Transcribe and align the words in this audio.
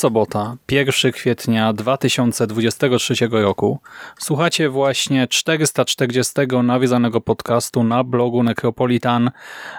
Sobota, 0.00 0.56
1 0.70 1.12
kwietnia 1.12 1.72
2023 1.72 3.14
roku. 3.30 3.78
Słuchacie 4.18 4.68
właśnie 4.68 5.28
440 5.28 6.32
nawiązanego 6.62 7.20
podcastu 7.20 7.84
na 7.84 8.04
blogu 8.04 8.42
Necropolitan, 8.42 9.30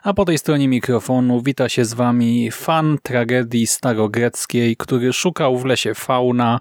a 0.03 0.13
po 0.13 0.25
tej 0.25 0.37
stronie 0.37 0.67
mikrofonu 0.67 1.41
wita 1.41 1.69
się 1.69 1.85
z 1.85 1.93
wami 1.93 2.51
fan 2.51 2.97
tragedii 3.03 3.67
starogreckiej, 3.67 4.77
który 4.77 5.13
szukał 5.13 5.57
w 5.57 5.65
lesie 5.65 5.93
fauna, 5.95 6.59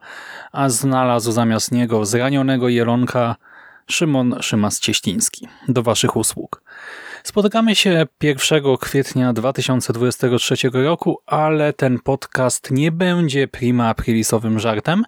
a 0.53 0.69
znalazł 0.69 1.33
zamiast 1.33 1.73
niego 1.73 2.05
zranionego 2.05 2.69
jelonka 2.69 3.37
Szymon 3.91 4.35
Szymas-Cieśliński. 4.35 5.49
Do 5.69 5.83
waszych 5.83 6.17
usług. 6.17 6.63
Spotykamy 7.25 7.75
się 7.75 8.07
1 8.23 8.77
kwietnia 8.81 9.33
2023 9.33 10.57
roku, 10.73 11.19
ale 11.27 11.73
ten 11.73 11.99
podcast 11.99 12.71
nie 12.71 12.93
będzie 12.93 13.49
prima 13.49 13.89
aprilisowym 13.89 14.59
żartem, 14.59 15.05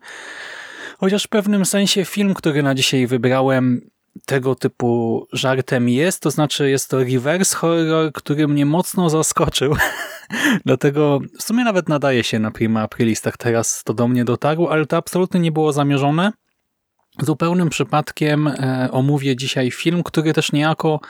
chociaż 0.98 1.24
w 1.24 1.28
pewnym 1.28 1.64
sensie 1.64 2.04
film, 2.04 2.34
który 2.34 2.62
na 2.62 2.74
dzisiaj 2.74 3.06
wybrałem, 3.06 3.90
tego 4.26 4.54
typu 4.54 5.26
żartem 5.32 5.88
jest, 5.88 6.22
to 6.22 6.30
znaczy 6.30 6.70
jest 6.70 6.90
to 6.90 7.04
reverse 7.04 7.56
horror, 7.56 8.12
który 8.12 8.48
mnie 8.48 8.66
mocno 8.66 9.10
zaskoczył. 9.10 9.76
Dlatego 10.66 11.20
w 11.38 11.42
sumie 11.42 11.64
nawet 11.64 11.88
nadaje 11.88 12.24
się 12.24 12.38
na 12.38 12.50
prima 12.50 12.80
aprilis, 12.82 13.20
tak 13.20 13.36
teraz 13.36 13.84
to 13.84 13.94
do 13.94 14.08
mnie 14.08 14.24
dotarło, 14.24 14.72
ale 14.72 14.86
to 14.86 14.96
absolutnie 14.96 15.40
nie 15.40 15.52
było 15.52 15.72
zamierzone. 15.72 16.32
Zupełnym 17.20 17.68
przypadkiem 17.68 18.48
e, 18.48 18.88
omówię 18.92 19.36
dzisiaj 19.36 19.70
film, 19.70 20.02
który 20.02 20.32
też 20.32 20.52
niejako 20.52 21.00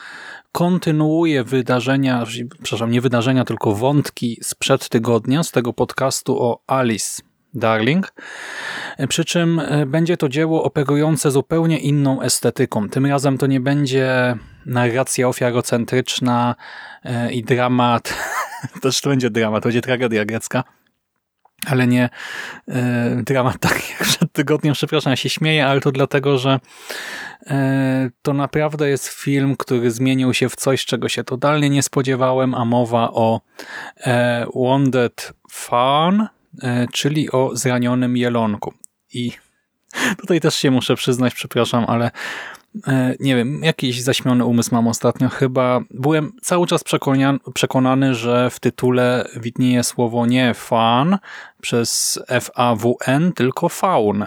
kontynuuje 0.51 1.43
wydarzenia, 1.43 2.25
przepraszam, 2.63 2.91
nie 2.91 3.01
wydarzenia, 3.01 3.45
tylko 3.45 3.75
wątki 3.75 4.39
sprzed 4.41 4.89
tygodnia, 4.89 5.43
z 5.43 5.51
tego 5.51 5.73
podcastu 5.73 6.41
o 6.41 6.61
Alice 6.67 7.21
Darling. 7.53 8.13
Przy 9.09 9.25
czym 9.25 9.59
e, 9.59 9.85
będzie 9.85 10.17
to 10.17 10.29
dzieło 10.29 10.63
operujące 10.63 11.31
zupełnie 11.31 11.79
inną 11.79 12.21
estetyką. 12.21 12.89
Tym 12.89 13.05
razem 13.05 13.37
to 13.37 13.47
nie 13.47 13.59
będzie 13.59 14.35
narracja 14.65 15.27
ofiarocentryczna 15.27 16.55
e, 17.03 17.31
i 17.31 17.43
dramat. 17.43 18.13
Też 18.81 19.01
to 19.01 19.09
będzie 19.09 19.29
dramat, 19.29 19.63
to 19.63 19.69
będzie 19.69 19.81
tragedia 19.81 20.25
grecka 20.25 20.63
ale 21.65 21.87
nie 21.87 22.09
e, 22.67 23.21
dramat 23.25 23.59
tak 23.59 23.89
jak 23.89 24.03
przed 24.03 24.31
tygodniem, 24.31 24.73
przepraszam, 24.73 25.11
ja 25.11 25.15
się 25.15 25.29
śmieję, 25.29 25.67
ale 25.67 25.81
to 25.81 25.91
dlatego, 25.91 26.37
że 26.37 26.59
e, 27.47 28.09
to 28.21 28.33
naprawdę 28.33 28.89
jest 28.89 29.07
film, 29.07 29.55
który 29.57 29.91
zmienił 29.91 30.33
się 30.33 30.49
w 30.49 30.55
coś, 30.55 30.85
czego 30.85 31.09
się 31.09 31.23
totalnie 31.23 31.69
nie 31.69 31.83
spodziewałem, 31.83 32.55
a 32.55 32.65
mowa 32.65 33.11
o 33.11 33.41
e, 33.97 34.45
Wounded 34.55 35.33
Fawn, 35.51 36.27
czyli 36.93 37.31
o 37.31 37.51
zranionym 37.53 38.17
jelonku. 38.17 38.73
I 39.13 39.31
tutaj 40.21 40.39
też 40.39 40.55
się 40.55 40.71
muszę 40.71 40.95
przyznać, 40.95 41.33
przepraszam, 41.33 41.85
ale 41.87 42.11
nie 43.19 43.35
wiem, 43.35 43.63
jakiś 43.63 44.01
zaśmiony 44.01 44.45
umysł 44.45 44.75
mam 44.75 44.87
ostatnio 44.87 45.29
chyba. 45.29 45.81
Byłem 45.91 46.31
cały 46.41 46.67
czas 46.67 46.83
przekonany, 47.53 48.15
że 48.15 48.49
w 48.49 48.59
tytule 48.59 49.27
widnieje 49.35 49.83
słowo 49.83 50.25
nie 50.25 50.53
fan 50.53 51.17
przez 51.61 52.19
F-A-W-N, 52.27 53.33
tylko 53.33 53.69
faun. 53.69 54.25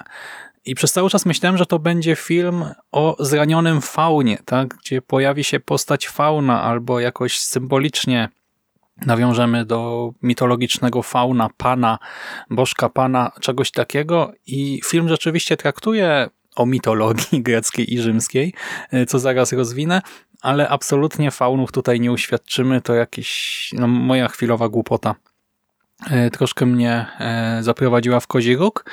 I 0.64 0.74
przez 0.74 0.92
cały 0.92 1.10
czas 1.10 1.26
myślałem, 1.26 1.58
że 1.58 1.66
to 1.66 1.78
będzie 1.78 2.16
film 2.16 2.64
o 2.92 3.16
zranionym 3.18 3.80
faunie, 3.80 4.38
tak? 4.44 4.68
gdzie 4.68 5.02
pojawi 5.02 5.44
się 5.44 5.60
postać 5.60 6.08
fauna 6.08 6.62
albo 6.62 7.00
jakoś 7.00 7.38
symbolicznie 7.38 8.28
nawiążemy 9.06 9.64
do 9.64 10.10
mitologicznego 10.22 11.02
fauna, 11.02 11.50
pana, 11.56 11.98
bożka 12.50 12.88
pana, 12.88 13.32
czegoś 13.40 13.70
takiego 13.70 14.32
i 14.46 14.80
film 14.84 15.08
rzeczywiście 15.08 15.56
traktuje 15.56 16.28
o 16.56 16.66
mitologii 16.66 17.42
greckiej 17.48 17.94
i 17.94 17.98
rzymskiej, 17.98 18.52
e, 18.92 19.06
co 19.06 19.18
zaraz 19.18 19.52
rozwinę, 19.52 20.02
ale 20.42 20.68
absolutnie 20.68 21.30
faunów 21.30 21.72
tutaj 21.72 22.00
nie 22.00 22.12
uświadczymy, 22.12 22.80
to 22.80 22.94
jakiś, 22.94 23.70
no, 23.78 23.86
moja 23.86 24.28
chwilowa 24.28 24.68
głupota. 24.68 25.14
E, 26.10 26.30
troszkę 26.30 26.66
mnie 26.66 27.06
e, 27.20 27.58
zaprowadziła 27.62 28.20
w 28.20 28.26
kozi 28.26 28.56
róg. 28.56 28.84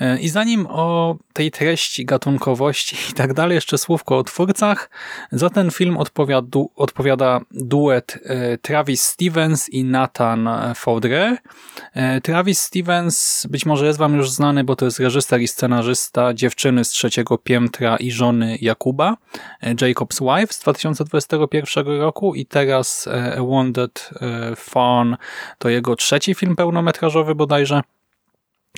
E, 0.00 0.18
I 0.18 0.28
zanim 0.28 0.66
o 0.70 1.16
tej 1.32 1.50
treści, 1.50 2.04
gatunkowości 2.04 2.96
i 3.10 3.12
tak 3.12 3.34
dalej, 3.34 3.54
jeszcze 3.54 3.78
słówko 3.78 4.18
o 4.18 4.24
twórcach. 4.24 4.90
Za 5.32 5.50
ten 5.50 5.70
film 5.70 5.96
odpowiada, 5.96 6.58
odpowiada 6.76 7.40
duet 7.50 8.18
Travis 8.62 9.02
Stevens 9.02 9.68
i 9.68 9.84
Nathan 9.84 10.48
Fordrer. 10.74 11.36
Travis 12.22 12.62
Stevens 12.62 13.46
być 13.50 13.66
może 13.66 13.86
jest 13.86 13.98
wam 13.98 14.16
już 14.16 14.30
znany, 14.30 14.64
bo 14.64 14.76
to 14.76 14.84
jest 14.84 15.00
reżyser 15.00 15.40
i 15.40 15.48
scenarzysta 15.48 16.34
Dziewczyny 16.34 16.84
z 16.84 16.88
trzeciego 16.88 17.38
piętra 17.38 17.96
i 17.96 18.10
żony 18.10 18.58
Jakuba, 18.60 19.16
Jacob's 19.62 20.36
Wife 20.38 20.52
z 20.52 20.58
2021 20.58 21.86
roku 21.86 22.34
i 22.34 22.46
teraz 22.46 23.08
Wounded 23.38 24.10
Fawn 24.56 25.16
to 25.58 25.68
jego 25.68 25.96
trzeci 25.96 26.23
trzeci 26.24 26.34
film 26.34 26.56
pełnometrażowy 26.56 27.34
bodajże, 27.34 27.80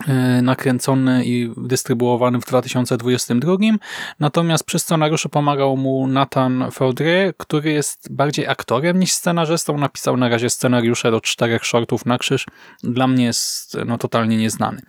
e, 0.09 0.43
nakręcony 0.43 1.25
i 1.25 1.51
dystrybuowany 1.57 2.41
w 2.41 2.45
2022. 2.45 3.79
Natomiast 4.21 4.65
przy 4.65 4.79
scenariuszu 4.79 5.29
pomagał 5.29 5.77
mu 5.77 6.07
Nathan 6.07 6.71
Fordry, 6.71 7.35
który 7.37 7.73
jest 7.73 8.13
bardziej 8.15 8.47
aktorem 8.47 9.01
niż 9.01 9.13
scenarzystą. 9.13 9.79
Napisał 9.79 10.17
na 10.17 10.29
razie 10.29 10.51
scenariusze 10.51 11.11
do 11.11 11.21
czterech 11.21 11.65
shortów 11.65 12.07
na 12.07 12.19
krzyż. 12.19 12.47
Dla 12.83 13.07
mnie 13.07 13.25
jest 13.25 13.77
no, 13.87 13.99
totalnie 13.99 14.37
nieznany. 14.37 14.83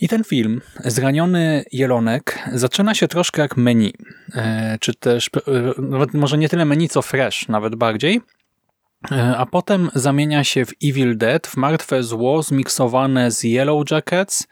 I 0.00 0.08
ten 0.08 0.24
film, 0.24 0.60
Zraniony 0.84 1.64
Jelonek, 1.72 2.38
zaczyna 2.52 2.94
się 2.94 3.08
troszkę 3.08 3.42
jak 3.42 3.56
menu, 3.56 3.94
e, 4.34 4.78
czy 4.80 4.94
też 4.94 5.30
e, 6.12 6.18
może 6.18 6.38
nie 6.38 6.48
tyle 6.48 6.64
menu, 6.64 6.88
co 6.88 7.02
fresh, 7.02 7.48
nawet 7.48 7.74
bardziej. 7.74 8.20
E, 9.10 9.36
a 9.36 9.46
potem 9.46 9.90
zamienia 9.94 10.44
się 10.44 10.66
w 10.66 10.72
Evil 10.84 11.18
Dead, 11.18 11.46
w 11.46 11.56
martwe 11.56 12.02
zło 12.02 12.42
zmiksowane 12.42 13.30
z 13.30 13.44
Yellow 13.44 13.90
Jackets, 13.90 14.46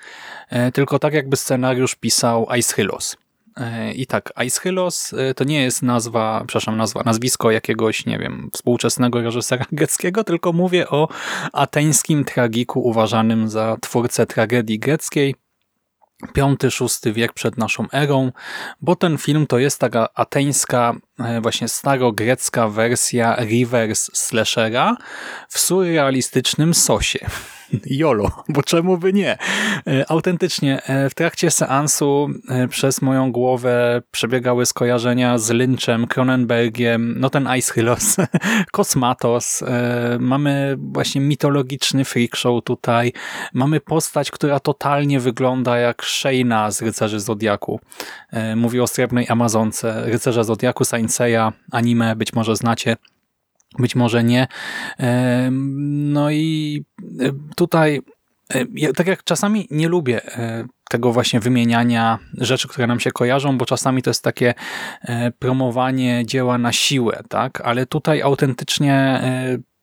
e, 0.48 0.72
tylko 0.72 0.98
tak 0.98 1.14
jakby 1.14 1.36
scenariusz 1.36 1.94
pisał 1.94 2.46
Hylos. 2.74 3.16
E, 3.56 3.92
I 3.92 4.06
tak, 4.06 4.32
Hylos 4.62 5.14
to 5.36 5.44
nie 5.44 5.62
jest 5.62 5.82
nazwa, 5.82 6.44
przepraszam, 6.46 6.76
nazwa, 6.76 7.02
nazwisko 7.04 7.50
jakiegoś, 7.50 8.06
nie 8.06 8.18
wiem, 8.18 8.50
współczesnego 8.52 9.22
reżysera 9.22 9.64
greckiego, 9.72 10.24
tylko 10.24 10.52
mówię 10.52 10.88
o 10.88 11.08
ateńskim 11.52 12.24
tragiku 12.24 12.80
uważanym 12.80 13.48
za 13.48 13.76
twórcę 13.80 14.26
tragedii 14.26 14.78
greckiej, 14.78 15.34
V-VI 16.22 17.12
wiek 17.12 17.32
przed 17.32 17.58
naszą 17.58 17.86
erą, 17.92 18.32
bo 18.80 18.96
ten 18.96 19.18
film 19.18 19.46
to 19.46 19.58
jest 19.58 19.78
taka 19.78 20.08
ateńska, 20.14 20.94
e, 21.18 21.40
właśnie 21.40 21.68
starogrecka 21.68 22.68
wersja 22.68 23.36
reverse 23.36 24.10
slashera 24.14 24.96
w 25.48 25.58
surrealistycznym 25.58 26.74
sosie. 26.74 27.26
Jolo, 27.86 28.30
bo 28.48 28.62
czemu 28.62 28.98
by 28.98 29.12
nie? 29.12 29.38
E, 29.86 30.10
autentycznie, 30.10 30.82
e, 30.82 31.10
w 31.10 31.14
trakcie 31.14 31.50
seansu 31.50 32.28
e, 32.48 32.68
przez 32.68 33.02
moją 33.02 33.32
głowę 33.32 34.02
przebiegały 34.10 34.66
skojarzenia 34.66 35.38
z 35.38 35.50
Lynchem, 35.50 36.06
Cronenbergiem, 36.06 37.14
no 37.18 37.30
ten 37.30 37.48
Ice 37.58 37.72
Hylos, 37.72 38.16
Kosmatos, 38.72 39.64
mamy 40.18 40.76
właśnie 40.78 41.20
mitologiczny 41.20 42.04
freak 42.04 42.36
show 42.36 42.64
tutaj, 42.64 43.12
mamy 43.54 43.80
postać, 43.80 44.30
która 44.30 44.60
totalnie 44.60 45.20
wygląda 45.20 45.78
jak 45.78 46.04
Shayna 46.04 46.70
z 46.70 46.82
Rycerzy 46.82 47.20
Zodiaku. 47.20 47.80
Mówi 48.56 48.80
o 48.80 48.86
Srebrnej 48.86 49.26
Amazonce, 49.28 50.02
Rycerza 50.06 50.44
Zodiaku, 50.44 50.84
Saint 50.84 51.18
anime, 51.72 52.16
być 52.16 52.32
może 52.32 52.56
znacie 52.56 52.96
być 53.78 53.96
może 53.96 54.24
nie. 54.24 54.46
No 55.78 56.30
i 56.30 56.84
e, 57.20 57.32
tutaj, 57.56 58.00
e, 58.48 58.92
tak 58.92 59.06
jak 59.06 59.24
czasami 59.24 59.68
nie 59.70 59.88
lubię 59.88 60.38
e, 60.38 60.66
tego 60.90 61.12
właśnie 61.12 61.40
wymieniania 61.40 62.18
rzeczy, 62.38 62.68
które 62.68 62.86
nam 62.86 63.00
się 63.00 63.12
kojarzą, 63.12 63.58
bo 63.58 63.66
czasami 63.66 64.02
to 64.02 64.10
jest 64.10 64.22
takie 64.22 64.54
promowanie 65.38 66.26
dzieła 66.26 66.58
na 66.58 66.72
siłę, 66.72 67.22
tak? 67.28 67.60
Ale 67.60 67.86
tutaj 67.86 68.22
autentycznie 68.22 69.22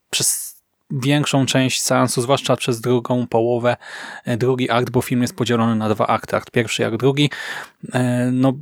przez 0.10 0.53
większą 0.94 1.46
część 1.46 1.82
seansu, 1.82 2.22
zwłaszcza 2.22 2.56
przez 2.56 2.82
drugą 2.82 3.28
połowę, 3.28 3.78
drugi 4.38 4.70
akt, 4.70 4.90
bo 4.90 5.02
film 5.02 5.22
jest 5.22 5.36
podzielony 5.36 5.76
na 5.76 5.90
dwa 5.90 6.08
akty, 6.08 6.36
akt 6.36 6.52
pierwszy, 6.52 6.86
akt 6.86 6.98
drugi, 6.98 7.30
no 8.32 8.54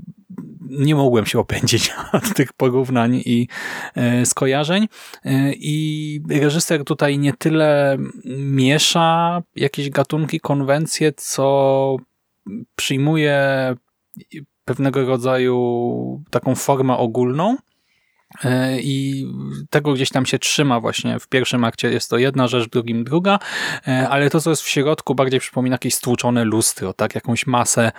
nie 0.72 0.96
mogłem 0.96 1.26
się 1.26 1.40
opędzić 1.40 1.94
od 2.14 2.34
tych 2.34 2.54
porównań 2.54 3.22
i 3.26 3.48
e, 3.96 4.26
skojarzeń. 4.26 4.88
E, 5.26 5.54
I 5.54 6.22
reżyser 6.30 6.84
tutaj 6.84 7.20
nie 7.20 7.34
tyle 7.34 7.98
miesza 8.38 9.42
jakieś 9.56 9.90
gatunki, 9.90 10.40
konwencje, 10.40 11.14
co 11.14 11.98
przyjmuje 12.76 13.40
pewnego 14.66 15.06
rodzaju 15.06 16.24
taką 16.30 16.56
formę 16.56 16.98
ogólną 16.98 17.58
E, 17.58 17.71
I 18.82 19.26
tego 19.70 19.94
gdzieś 19.94 20.10
tam 20.10 20.26
się 20.26 20.40
trzyma 20.40 20.80
właśnie. 20.80 21.20
W 21.20 21.28
pierwszym 21.28 21.64
akcie 21.64 21.92
jest 21.92 22.10
to 22.10 22.18
jedna 22.18 22.48
rzecz, 22.48 22.68
w 22.68 22.70
drugim 22.70 23.04
druga, 23.04 23.40
e, 23.88 24.10
ale 24.10 24.30
to, 24.30 24.42
co 24.42 24.50
jest 24.50 24.62
w 24.62 24.68
środku, 24.68 25.16
bardziej 25.16 25.40
przypomina 25.40 25.74
jakieś 25.74 25.96
stłuczone 25.96 26.44
lustro, 26.44 26.94
tak? 26.94 27.16
Jakąś 27.16 27.48
masę 27.48 27.92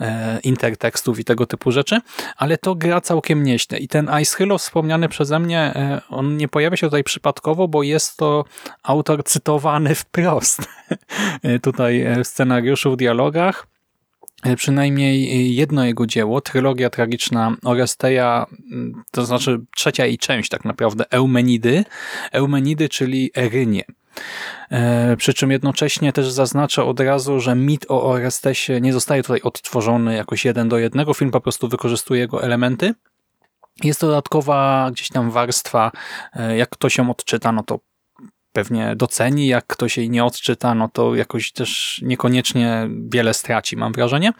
e, 0.00 0.40
intertekstów 0.40 1.18
i 1.18 1.24
tego 1.24 1.46
typu 1.46 1.72
rzeczy, 1.72 2.00
ale 2.36 2.58
to 2.58 2.74
gra 2.74 3.00
całkiem 3.00 3.42
nieźle. 3.42 3.78
I 3.78 3.88
ten 3.88 4.10
Ice 4.22 4.36
Hilo 4.36 4.58
wspomniany 4.58 5.08
przeze 5.08 5.38
mnie, 5.38 5.74
on 6.08 6.36
nie 6.36 6.48
pojawia 6.48 6.76
się 6.76 6.86
tutaj 6.86 7.04
przypadkowo, 7.04 7.68
bo 7.68 7.82
jest 7.82 8.16
to 8.16 8.44
autor 8.82 9.24
cytowany 9.24 9.94
wprost 9.94 10.68
tutaj 11.62 12.06
w 12.24 12.26
scenariuszu, 12.26 12.92
w 12.92 12.96
dialogach 12.96 13.71
E, 13.71 13.71
przynajmniej 14.56 15.54
jedno 15.54 15.84
jego 15.84 16.06
dzieło, 16.06 16.40
trylogia 16.40 16.90
tragiczna 16.90 17.56
Oresteja, 17.64 18.46
to 19.10 19.24
znaczy 19.24 19.60
trzecia 19.76 20.06
jej 20.06 20.18
część 20.18 20.48
tak 20.48 20.64
naprawdę, 20.64 21.04
Eumenidy, 21.10 21.84
Eumenidy, 22.32 22.88
czyli 22.88 23.30
Erynie. 23.36 23.84
E, 24.70 25.16
przy 25.16 25.34
czym 25.34 25.50
jednocześnie 25.50 26.12
też 26.12 26.30
zaznaczę 26.30 26.84
od 26.84 27.00
razu, 27.00 27.40
że 27.40 27.54
mit 27.54 27.86
o 27.88 28.02
Orestesie 28.02 28.80
nie 28.80 28.92
zostaje 28.92 29.22
tutaj 29.22 29.40
odtworzony 29.40 30.14
jakoś 30.14 30.44
jeden 30.44 30.68
do 30.68 30.78
jednego. 30.78 31.14
Film 31.14 31.30
po 31.30 31.40
prostu 31.40 31.68
wykorzystuje 31.68 32.20
jego 32.20 32.42
elementy. 32.42 32.94
Jest 33.84 34.00
to 34.00 34.06
dodatkowa 34.06 34.90
gdzieś 34.92 35.08
tam 35.08 35.30
warstwa, 35.30 35.92
e, 36.32 36.56
jak 36.56 36.70
ktoś 36.70 36.98
ją 36.98 37.10
odczyta, 37.10 37.52
no 37.52 37.62
to 37.62 37.78
pewnie 38.52 38.96
doceni, 38.96 39.46
jak 39.46 39.66
ktoś 39.66 39.96
jej 39.96 40.10
nie 40.10 40.24
odczyta, 40.24 40.74
no 40.74 40.88
to 40.88 41.14
jakoś 41.14 41.52
też 41.52 42.00
niekoniecznie 42.04 42.88
wiele 43.08 43.34
straci, 43.34 43.76
mam 43.76 43.92
wrażenie. 43.92 44.32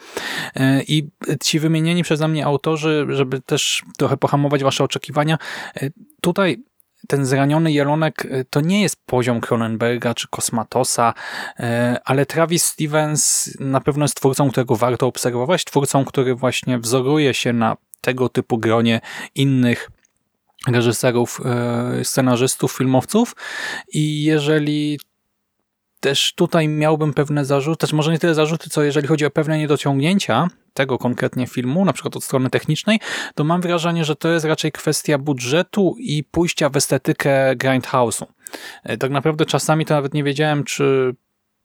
E, 0.56 0.82
I 0.82 1.10
ci 1.42 1.60
wymienieni 1.60 2.02
przeze 2.02 2.28
mnie 2.28 2.46
autorzy, 2.46 3.06
żeby 3.08 3.40
też 3.40 3.82
trochę 3.98 4.16
pohamować 4.16 4.62
wasze 4.62 4.84
oczekiwania, 4.84 5.38
e, 5.76 5.90
tutaj 6.20 6.62
ten 7.08 7.26
zraniony 7.26 7.72
jelonek 7.72 8.26
e, 8.30 8.44
to 8.44 8.60
nie 8.60 8.82
jest 8.82 9.06
poziom 9.06 9.40
Cronenberga 9.40 10.14
czy 10.14 10.28
Kosmatosa, 10.28 11.14
ale 12.04 12.26
Travis 12.26 12.64
Stevens 12.64 13.50
na 13.60 13.80
pewno 13.80 14.04
jest 14.04 14.16
twórcą, 14.16 14.50
którego 14.50 14.76
warto 14.76 15.06
obserwować, 15.06 15.64
twórcą, 15.64 16.04
który 16.04 16.34
właśnie 16.34 16.78
wzoruje 16.78 17.34
się 17.34 17.52
na 17.52 17.76
tego 18.00 18.28
typu 18.28 18.58
gronie 18.58 19.00
innych 19.34 19.90
reżyserów, 20.68 21.40
e, 21.44 22.04
scenarzystów, 22.04 22.72
filmowców 22.72 23.36
i 23.92 24.22
jeżeli 24.22 24.98
też 26.00 26.32
tutaj 26.34 26.68
miałbym 26.68 27.14
pewne 27.14 27.44
zarzuty, 27.44 27.80
też 27.80 27.92
może 27.92 28.12
nie 28.12 28.18
tyle 28.18 28.34
zarzuty, 28.34 28.70
co 28.70 28.82
jeżeli 28.82 29.08
chodzi 29.08 29.26
o 29.26 29.30
pewne 29.30 29.58
niedociągnięcia 29.58 30.48
tego 30.74 30.98
konkretnie 30.98 31.46
filmu, 31.46 31.84
na 31.84 31.92
przykład 31.92 32.16
od 32.16 32.24
strony 32.24 32.50
technicznej, 32.50 33.00
to 33.34 33.44
mam 33.44 33.60
wrażenie, 33.60 34.04
że 34.04 34.16
to 34.16 34.28
jest 34.28 34.44
raczej 34.44 34.72
kwestia 34.72 35.18
budżetu 35.18 35.96
i 35.98 36.24
pójścia 36.24 36.68
w 36.68 36.76
estetykę 36.76 37.56
Grindhouse'u. 37.56 38.24
E, 38.84 38.96
tak 38.96 39.10
naprawdę 39.10 39.46
czasami 39.46 39.86
to 39.86 39.94
nawet 39.94 40.14
nie 40.14 40.24
wiedziałem, 40.24 40.64
czy 40.64 41.14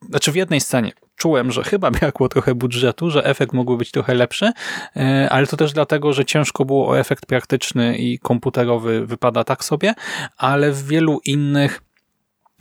znaczy 0.09 0.31
w 0.31 0.35
jednej 0.35 0.61
scenie 0.61 0.91
czułem, 1.17 1.51
że 1.51 1.63
chyba 1.63 1.91
brakło 1.99 2.29
trochę 2.29 2.55
budżetu, 2.55 3.09
że 3.09 3.25
efekt 3.25 3.53
mógłby 3.53 3.77
być 3.77 3.91
trochę 3.91 4.13
lepszy, 4.13 4.51
e, 4.95 5.27
ale 5.31 5.47
to 5.47 5.57
też 5.57 5.73
dlatego, 5.73 6.13
że 6.13 6.25
ciężko 6.25 6.65
było 6.65 6.87
o 6.87 6.99
efekt 6.99 7.25
praktyczny 7.25 7.97
i 7.97 8.19
komputerowy 8.19 9.05
wypada 9.05 9.43
tak 9.43 9.63
sobie, 9.63 9.93
ale 10.37 10.71
w 10.71 10.87
wielu 10.87 11.19
innych 11.25 11.81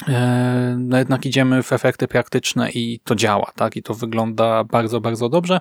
e, 0.09 0.77
no 0.79 0.99
jednak 0.99 1.27
idziemy 1.27 1.63
w 1.63 1.73
efekty 1.73 2.09
praktyczne 2.09 2.71
i 2.71 3.01
to 3.05 3.15
działa, 3.15 3.53
tak? 3.57 3.77
I 3.77 3.83
to 3.83 3.95
wygląda 3.95 4.65
bardzo, 4.65 5.01
bardzo 5.01 5.29
dobrze. 5.29 5.61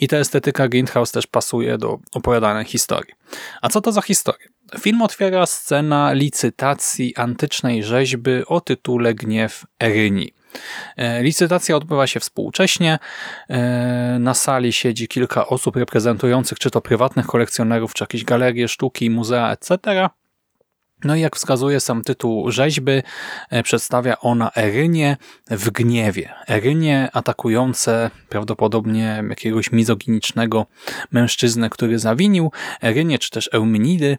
I 0.00 0.08
ta 0.08 0.16
estetyka 0.16 0.68
Grindhouse 0.68 1.12
też 1.12 1.26
pasuje 1.26 1.78
do 1.78 1.98
opowiadanej 2.12 2.64
historii. 2.64 3.14
A 3.62 3.68
co 3.68 3.80
to 3.80 3.92
za 3.92 4.02
historia? 4.02 4.48
Film 4.80 5.02
otwiera 5.02 5.46
scena 5.46 6.12
licytacji 6.12 7.16
antycznej 7.16 7.84
rzeźby 7.84 8.30
o 8.46 8.60
tytule 8.60 9.14
Gniew 9.14 9.64
Eryni. 9.82 10.37
E, 10.96 11.22
licytacja 11.22 11.76
odbywa 11.76 12.06
się 12.06 12.20
współcześnie. 12.20 12.98
E, 13.48 14.16
na 14.20 14.34
sali 14.34 14.72
siedzi 14.72 15.08
kilka 15.08 15.46
osób 15.46 15.76
reprezentujących 15.76 16.58
czy 16.58 16.70
to 16.70 16.80
prywatnych 16.80 17.26
kolekcjonerów, 17.26 17.94
czy 17.94 18.02
jakieś 18.02 18.24
galerie 18.24 18.68
sztuki, 18.68 19.10
muzea, 19.10 19.52
etc. 19.52 20.08
No 21.04 21.16
i 21.16 21.20
jak 21.20 21.36
wskazuje 21.36 21.80
sam 21.80 22.02
tytuł 22.02 22.50
rzeźby, 22.50 22.92
e, 23.50 23.62
przedstawia 23.62 24.18
ona 24.20 24.50
Erynie 24.56 25.16
w 25.50 25.70
gniewie. 25.70 26.34
Erynie 26.48 27.08
atakujące 27.12 28.10
prawdopodobnie 28.28 29.24
jakiegoś 29.28 29.72
mizoginicznego 29.72 30.66
mężczyznę, 31.12 31.70
który 31.70 31.98
zawinił. 31.98 32.52
Erynie 32.82 33.18
czy 33.18 33.30
też 33.30 33.50
Eumenidy 33.52 34.18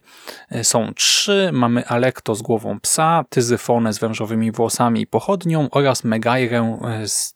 e, 0.49 0.63
są 0.63 0.93
trzy. 0.93 1.49
Mamy 1.53 1.87
Alekto 1.87 2.35
z 2.35 2.41
głową 2.41 2.79
psa, 2.79 3.25
Tyzyfonę 3.29 3.93
z 3.93 3.99
wężowymi 3.99 4.51
włosami 4.51 5.01
i 5.01 5.07
pochodnią 5.07 5.69
oraz 5.71 6.03
Megajrę 6.03 6.79
e, 6.83 7.07
z, 7.07 7.35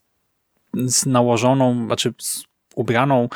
z 0.74 1.06
nałożoną, 1.06 1.86
znaczy 1.86 2.14
z 2.18 2.44
ubraną 2.76 3.30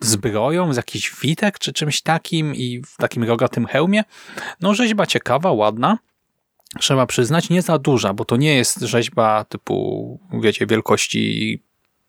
zbroją, 0.00 0.72
z 0.72 0.76
jakiś 0.76 1.12
witek 1.22 1.58
czy 1.58 1.72
czymś 1.72 2.02
takim 2.02 2.54
i 2.54 2.82
w 2.86 2.96
takim 2.96 3.24
rogatym 3.24 3.66
hełmie. 3.66 4.04
No 4.60 4.74
rzeźba 4.74 5.06
ciekawa, 5.06 5.52
ładna. 5.52 5.98
Trzeba 6.78 7.06
przyznać, 7.06 7.50
nie 7.50 7.62
za 7.62 7.78
duża, 7.78 8.14
bo 8.14 8.24
to 8.24 8.36
nie 8.36 8.54
jest 8.54 8.80
rzeźba 8.80 9.44
typu, 9.44 10.20
wiecie, 10.42 10.66
wielkości 10.66 11.62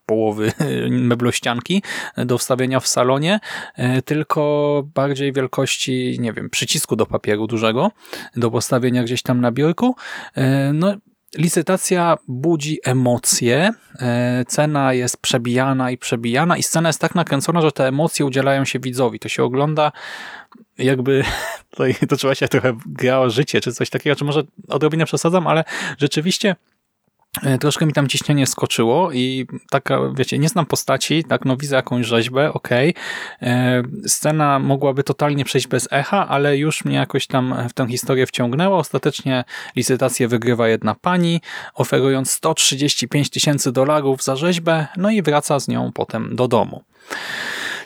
połowy 0.06 0.52
meblościanki 0.90 1.84
do 2.18 2.38
wstawienia 2.38 2.80
w 2.80 2.88
salonie, 2.88 3.40
e, 3.76 4.02
tylko 4.02 4.84
bardziej 4.96 5.34
wielkości, 5.34 6.18
nie 6.20 6.34
wiem, 6.34 6.50
przycisku 6.50 6.96
do 6.96 7.06
papieru 7.06 7.48
dużego 7.48 7.92
do 8.36 8.52
postawienia 8.52 9.04
gdzieś 9.04 9.22
tam 9.22 9.42
na 9.42 9.52
biurku. 9.52 9.96
E, 10.36 10.74
no 10.74 10.96
Licytacja 11.38 12.18
budzi 12.28 12.80
emocje, 12.84 13.74
e, 14.00 14.46
cena 14.48 14.94
jest 14.94 15.18
przebijana 15.18 15.92
i 15.92 15.98
przebijana 15.98 16.58
i 16.58 16.64
scena 16.64 16.90
jest 16.90 17.00
tak 17.00 17.16
nakręcona, 17.16 17.62
że 17.62 17.72
te 17.72 17.88
emocje 17.88 18.26
udzielają 18.26 18.66
się 18.66 18.80
widzowi. 18.80 19.20
To 19.20 19.30
się 19.30 19.44
ogląda 19.44 19.92
jakby 20.78 21.24
tutaj 21.72 21.96
to 22.10 22.16
trzeba 22.18 22.36
się 22.36 22.48
trochę 22.48 22.78
grało 22.86 23.30
życie, 23.30 23.62
czy 23.62 23.74
coś 23.74 23.90
takiego, 23.90 24.16
czy 24.16 24.26
może 24.26 24.44
odrobinę 24.68 25.06
przesadzam, 25.06 25.48
ale 25.48 25.64
rzeczywiście 25.98 26.56
troszkę 27.60 27.86
mi 27.86 27.94
tam 27.94 28.08
ciśnienie 28.08 28.48
skoczyło 28.48 29.12
i 29.12 29.48
taka, 29.70 30.00
wiecie, 30.16 30.40
nie 30.40 30.50
znam 30.50 30.66
postaci, 30.66 31.24
tak, 31.24 31.46
no 31.46 31.58
widzę 31.58 31.76
jakąś 31.76 32.06
rzeźbę, 32.06 32.54
okej. 32.54 32.94
Okay. 33.42 33.84
Scena 34.08 34.60
mogłaby 34.60 35.04
totalnie 35.04 35.46
przejść 35.46 35.68
bez 35.68 35.88
echa, 35.92 36.28
ale 36.28 36.58
już 36.58 36.86
mnie 36.86 36.96
jakoś 36.96 37.28
tam 37.28 37.56
w 37.70 37.74
tę 37.74 37.88
historię 37.88 38.26
wciągnęła. 38.26 38.78
Ostatecznie 38.78 39.44
licytację 39.76 40.28
wygrywa 40.28 40.68
jedna 40.68 40.96
pani, 40.96 41.42
oferując 41.74 42.32
135 42.32 43.30
tysięcy 43.30 43.72
dolarów 43.72 44.24
za 44.24 44.36
rzeźbę, 44.36 44.88
no 44.98 45.12
i 45.12 45.22
wraca 45.22 45.60
z 45.60 45.68
nią 45.68 45.92
potem 45.94 46.36
do 46.36 46.48
domu. 46.48 46.84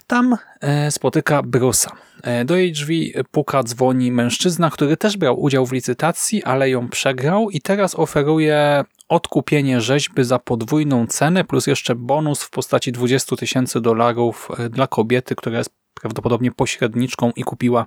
Tam 0.08 0.38
e, 0.62 0.92
spotyka 0.92 1.44
Brusa. 1.44 1.92
E, 2.24 2.46
do 2.46 2.56
jej 2.56 2.72
drzwi 2.72 3.14
puka, 3.32 3.64
dzwoni 3.64 4.12
mężczyzna, 4.12 4.70
który 4.70 4.98
też 4.98 5.18
brał 5.18 5.42
udział 5.42 5.66
w 5.66 5.72
licytacji, 5.72 6.44
ale 6.44 6.70
ją 6.70 6.90
przegrał 6.90 7.50
i 7.50 7.62
teraz 7.62 7.96
oferuje 7.96 8.84
odkupienie 9.08 9.82
rzeźby 9.82 10.24
za 10.24 10.40
podwójną 10.40 11.08
cenę, 11.08 11.44
plus 11.44 11.68
jeszcze 11.68 11.96
bonus 11.96 12.44
w 12.44 12.50
postaci 12.50 12.92
20 12.92 13.36
tysięcy 13.36 13.82
dolarów 13.82 14.50
e, 14.60 14.70
dla 14.70 14.88
kobiety, 14.88 15.36
która 15.36 15.58
jest 15.58 15.70
prawdopodobnie 16.02 16.52
pośredniczką 16.52 17.32
i 17.36 17.44
kupiła 17.44 17.86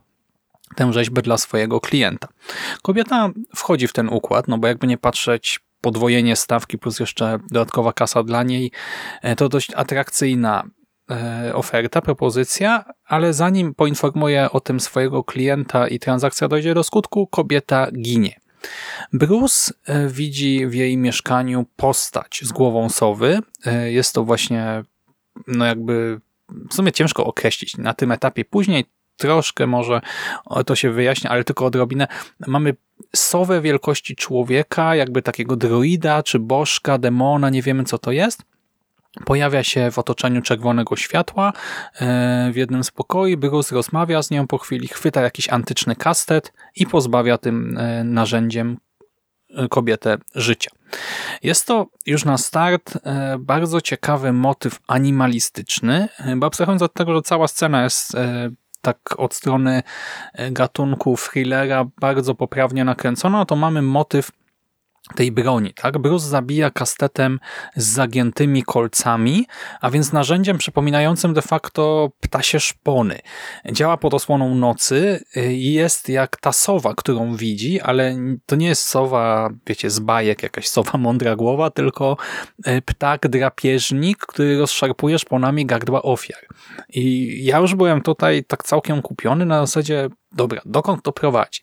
tę 0.75 0.93
rzeźbę 0.93 1.23
dla 1.23 1.39
swojego 1.39 1.81
klienta. 1.81 2.29
Kobieta 2.83 3.31
wchodzi 3.57 3.89
w 3.89 3.93
ten 3.93 4.09
układ, 4.09 4.49
no 4.49 4.59
bo 4.59 4.67
jakby 4.67 4.87
nie 4.87 4.99
patrzeć, 4.99 5.61
podwojenie 5.81 6.37
stawki 6.37 6.79
plus 6.79 7.01
jeszcze 7.01 7.39
dodatkowa 7.51 7.93
kasa 7.93 8.23
dla 8.23 8.43
niej, 8.43 8.71
e, 9.23 9.37
to 9.37 9.49
dość 9.49 9.71
atrakcyjna 9.75 10.65
e, 11.11 11.55
oferta, 11.55 12.01
propozycja, 12.01 12.85
ale 13.05 13.35
zanim 13.35 13.75
poinformuje 13.75 14.51
o 14.51 14.61
tym 14.61 14.81
swojego 14.81 15.25
klienta 15.25 15.89
i 15.89 15.99
transakcja 15.99 16.49
dojdzie 16.49 16.75
do 16.75 16.83
skutku, 16.83 17.27
kobieta 17.27 17.91
ginie. 17.93 18.48
Bruce 19.13 19.73
e, 19.87 20.09
widzi 20.09 20.67
w 20.67 20.75
jej 20.75 20.97
mieszkaniu 20.97 21.67
postać 21.77 22.41
z 22.45 22.53
głową 22.53 22.89
sowy. 22.89 23.39
Jest 23.87 24.15
to 24.15 24.25
właśnie, 24.25 24.85
no 25.47 25.65
jakby, 25.65 26.21
w 26.71 26.75
sumie 26.75 26.93
ciężko 26.93 27.25
określić 27.25 27.77
na 27.77 27.95
tym 27.95 28.13
etapie. 28.13 28.45
Później 28.45 28.85
troszkę 29.17 29.67
może 29.67 30.01
to 30.67 30.77
się 30.77 30.91
wyjaśnia, 30.91 31.31
ale 31.31 31.45
tylko 31.45 31.67
odrobinę. 31.67 32.07
Mamy 32.47 32.77
sowę 33.17 33.61
wielkości 33.61 34.17
człowieka, 34.17 34.95
jakby 34.95 35.23
takiego 35.23 35.57
droida, 35.57 36.23
czy 36.23 36.39
bożka, 36.39 36.99
demona, 36.99 37.51
nie 37.51 37.63
wiemy 37.63 37.85
co 37.85 37.99
to 37.99 38.13
jest. 38.13 38.43
Pojawia 39.25 39.65
się 39.65 39.91
w 39.91 39.99
otoczeniu 39.99 40.43
czerwonego 40.43 40.97
światła 40.97 41.53
e, 41.95 42.51
w 42.53 42.57
jednym 42.57 42.85
z 42.85 42.91
pokoi. 42.91 43.37
Bruce 43.37 43.75
rozmawia 43.75 44.23
z 44.23 44.31
nią 44.31 44.47
po 44.47 44.59
chwili, 44.59 44.89
chwyta 44.89 45.21
jakiś 45.21 45.49
antyczny 45.49 45.97
kastet 45.97 46.53
i 46.77 46.87
pozbawia 46.87 47.39
tym 47.39 47.79
e, 47.79 48.05
narzędziem 48.05 48.77
e, 49.51 49.69
kobietę 49.69 50.19
życia. 50.35 50.71
Jest 51.43 51.67
to 51.67 51.87
już 52.07 52.25
na 52.25 52.39
start 52.39 52.99
bardzo 53.39 53.81
ciekawy 53.81 54.33
motyw 54.33 54.81
animalistyczny, 54.87 56.09
bo 56.37 56.47
abstrahując 56.47 56.83
od 56.83 56.95
tego, 56.95 57.15
że 57.15 57.23
cała 57.23 57.49
scena 57.49 57.85
jest 57.85 58.17
tak 58.81 58.99
od 59.17 59.35
strony 59.35 59.83
gatunku 60.51 61.17
thrillera 61.17 61.87
bardzo 62.01 62.35
poprawnie 62.35 62.85
nakręcona, 62.85 63.45
to 63.45 63.57
mamy 63.57 63.83
motyw 63.83 64.31
tej 65.15 65.33
broni. 65.33 65.75
Tak? 65.75 65.99
Bruce 65.99 66.27
zabija 66.27 66.71
kastetem 66.71 67.41
z 67.77 67.85
zagiętymi 67.85 68.63
kolcami, 68.63 69.47
a 69.81 69.91
więc 69.91 70.13
narzędziem 70.13 70.59
przypominającym 70.59 71.35
de 71.35 71.43
facto 71.43 72.11
ptasie 72.21 72.61
szpony. 72.61 73.19
Działa 73.73 73.97
pod 73.97 74.15
osłoną 74.15 74.55
nocy 74.55 75.25
y, 75.37 75.53
i 75.53 75.73
jest 75.73 76.09
jak 76.09 76.37
ta 76.37 76.53
sowa, 76.53 76.95
którą 76.95 77.37
widzi, 77.37 77.81
ale 77.81 78.17
to 78.47 78.57
nie 78.57 78.67
jest 78.67 78.83
sowa, 78.83 79.51
wiecie, 79.67 79.91
z 79.91 79.99
bajek, 79.99 80.43
jakaś 80.43 80.69
sowa 80.69 80.99
mądra 81.09 81.37
głowa, 81.37 81.71
tylko 81.71 82.17
y, 82.67 82.83
ptak 82.83 83.29
drapieżnik, 83.29 84.19
który 84.19 84.59
rozszarpuje 84.59 85.19
szponami 85.19 85.67
gardła 85.67 86.03
ofiar. 86.03 86.41
I 86.89 87.35
ja 87.45 87.59
już 87.59 87.75
byłem 87.75 88.03
tutaj 88.03 88.45
tak 88.45 88.65
całkiem 88.65 89.03
kupiony 89.03 89.47
na 89.47 89.67
zasadzie, 89.67 90.09
dobra, 90.33 90.63
dokąd 90.65 91.03
to 91.03 91.13
prowadzi? 91.13 91.61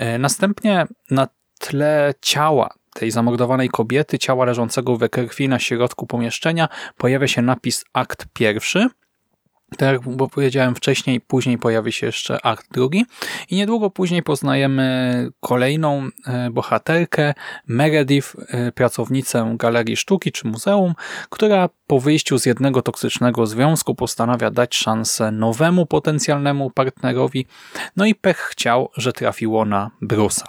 Y, 0.00 0.18
następnie 0.18 0.86
na 1.10 1.28
tle 1.64 2.14
ciała 2.20 2.74
tej 2.94 3.10
zamordowanej 3.10 3.68
kobiety, 3.68 4.18
ciała 4.18 4.44
leżącego 4.44 4.96
we 4.96 5.08
krwi 5.08 5.48
na 5.48 5.58
środku 5.58 6.06
pomieszczenia 6.06 6.68
pojawia 6.96 7.28
się 7.28 7.42
napis 7.42 7.84
akt 7.92 8.26
pierwszy. 8.32 8.88
Tak 9.76 9.92
jak 9.92 10.30
powiedziałem 10.32 10.74
wcześniej, 10.74 11.20
później 11.20 11.58
pojawi 11.58 11.92
się 11.92 12.06
jeszcze 12.06 12.46
akt 12.46 12.66
drugi 12.72 13.06
i 13.50 13.56
niedługo 13.56 13.90
później 13.90 14.22
poznajemy 14.22 15.28
kolejną 15.40 16.08
e, 16.26 16.50
bohaterkę, 16.50 17.34
Meredith, 17.66 18.36
e, 18.48 18.72
pracownicę 18.72 19.54
galerii 19.58 19.96
sztuki 19.96 20.32
czy 20.32 20.46
muzeum, 20.46 20.94
która 21.30 21.68
po 21.86 22.00
wyjściu 22.00 22.38
z 22.38 22.46
jednego 22.46 22.82
toksycznego 22.82 23.46
związku 23.46 23.94
postanawia 23.94 24.50
dać 24.50 24.76
szansę 24.76 25.30
nowemu 25.30 25.86
potencjalnemu 25.86 26.70
partnerowi, 26.70 27.46
no 27.96 28.06
i 28.06 28.14
pech 28.14 28.38
chciał, 28.38 28.90
że 28.96 29.12
trafiło 29.12 29.64
na 29.64 29.90
Brusa. 30.00 30.46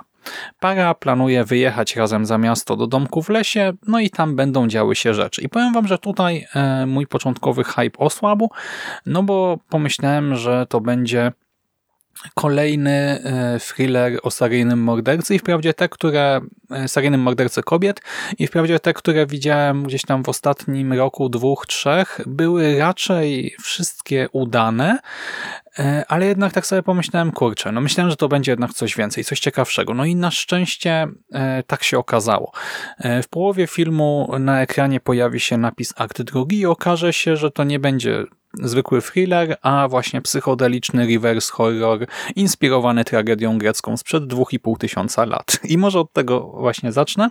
Para 0.60 0.94
planuje 0.94 1.44
wyjechać 1.44 1.96
razem 1.96 2.26
za 2.26 2.38
miasto 2.38 2.76
do 2.76 2.88
domku 2.88 3.22
w 3.22 3.30
lesie, 3.30 3.74
no 3.88 4.00
i 4.00 4.10
tam 4.10 4.36
będą 4.36 4.68
działy 4.68 4.96
się 4.96 5.14
rzeczy. 5.14 5.42
I 5.42 5.50
powiem 5.50 5.74
wam, 5.74 5.88
że 5.88 5.98
tutaj 5.98 6.48
e, 6.56 6.86
mój 6.86 7.08
początkowy 7.08 7.64
hype 7.64 7.98
osłabł, 7.98 8.50
no 9.06 9.24
bo 9.24 9.58
pomyślałem, 9.70 10.36
że 10.36 10.66
to 10.70 10.82
będzie 10.82 11.32
kolejny 12.34 12.92
e, 13.24 13.60
thriller 13.60 14.20
o 14.24 14.32
seryjnym 14.32 14.84
mordercy 14.84 15.36
i 15.36 15.40
wprawdzie 15.40 15.74
te, 15.74 15.90
które 15.90 16.42
e, 16.72 16.88
seryjnym 16.88 17.22
mordercy 17.22 17.64
kobiet 17.64 18.02
i 18.40 18.48
wprawdzie 18.48 18.80
te, 18.80 18.94
które 18.94 19.26
widziałem 19.26 19.84
gdzieś 19.84 20.02
tam 20.02 20.24
w 20.24 20.30
ostatnim 20.30 20.94
roku, 20.94 21.30
dwóch, 21.30 21.66
trzech, 21.66 22.20
były 22.26 22.80
raczej 22.80 23.56
wszystkie 23.62 24.28
udane, 24.32 25.00
ale 26.08 26.26
jednak 26.26 26.54
tak 26.54 26.66
sobie 26.66 26.84
pomyślałem, 26.84 27.32
kurczę, 27.32 27.72
no 27.72 27.82
myślałem, 27.82 28.12
że 28.12 28.18
to 28.18 28.28
będzie 28.28 28.52
jednak 28.52 28.74
coś 28.74 28.96
więcej, 28.96 29.24
coś 29.24 29.40
ciekawszego. 29.40 29.94
No 29.94 30.06
i 30.06 30.16
na 30.16 30.32
szczęście 30.32 31.08
tak 31.68 31.84
się 31.84 31.98
okazało. 31.98 32.52
W 33.24 33.28
połowie 33.30 33.68
filmu 33.68 34.36
na 34.40 34.62
ekranie 34.62 35.00
pojawi 35.00 35.40
się 35.40 35.58
napis 35.58 35.94
akt 35.96 36.22
drugi 36.22 36.60
i 36.60 36.66
okaże 36.66 37.14
się, 37.14 37.38
że 37.38 37.52
to 37.52 37.64
nie 37.64 37.80
będzie 37.80 38.24
zwykły 38.64 39.02
thriller, 39.02 39.58
a 39.62 39.88
właśnie 39.88 40.22
psychodeliczny 40.22 41.08
reverse 41.08 41.54
horror 41.54 42.08
inspirowany 42.36 43.06
tragedią 43.06 43.58
grecką 43.58 43.98
sprzed 43.98 44.24
2,5 44.24 44.78
tysiąca 44.78 45.26
lat. 45.26 45.60
I 45.64 45.78
może 45.78 46.00
od 46.00 46.14
tego 46.14 46.42
właśnie 46.42 46.92
zacznę. 46.92 47.30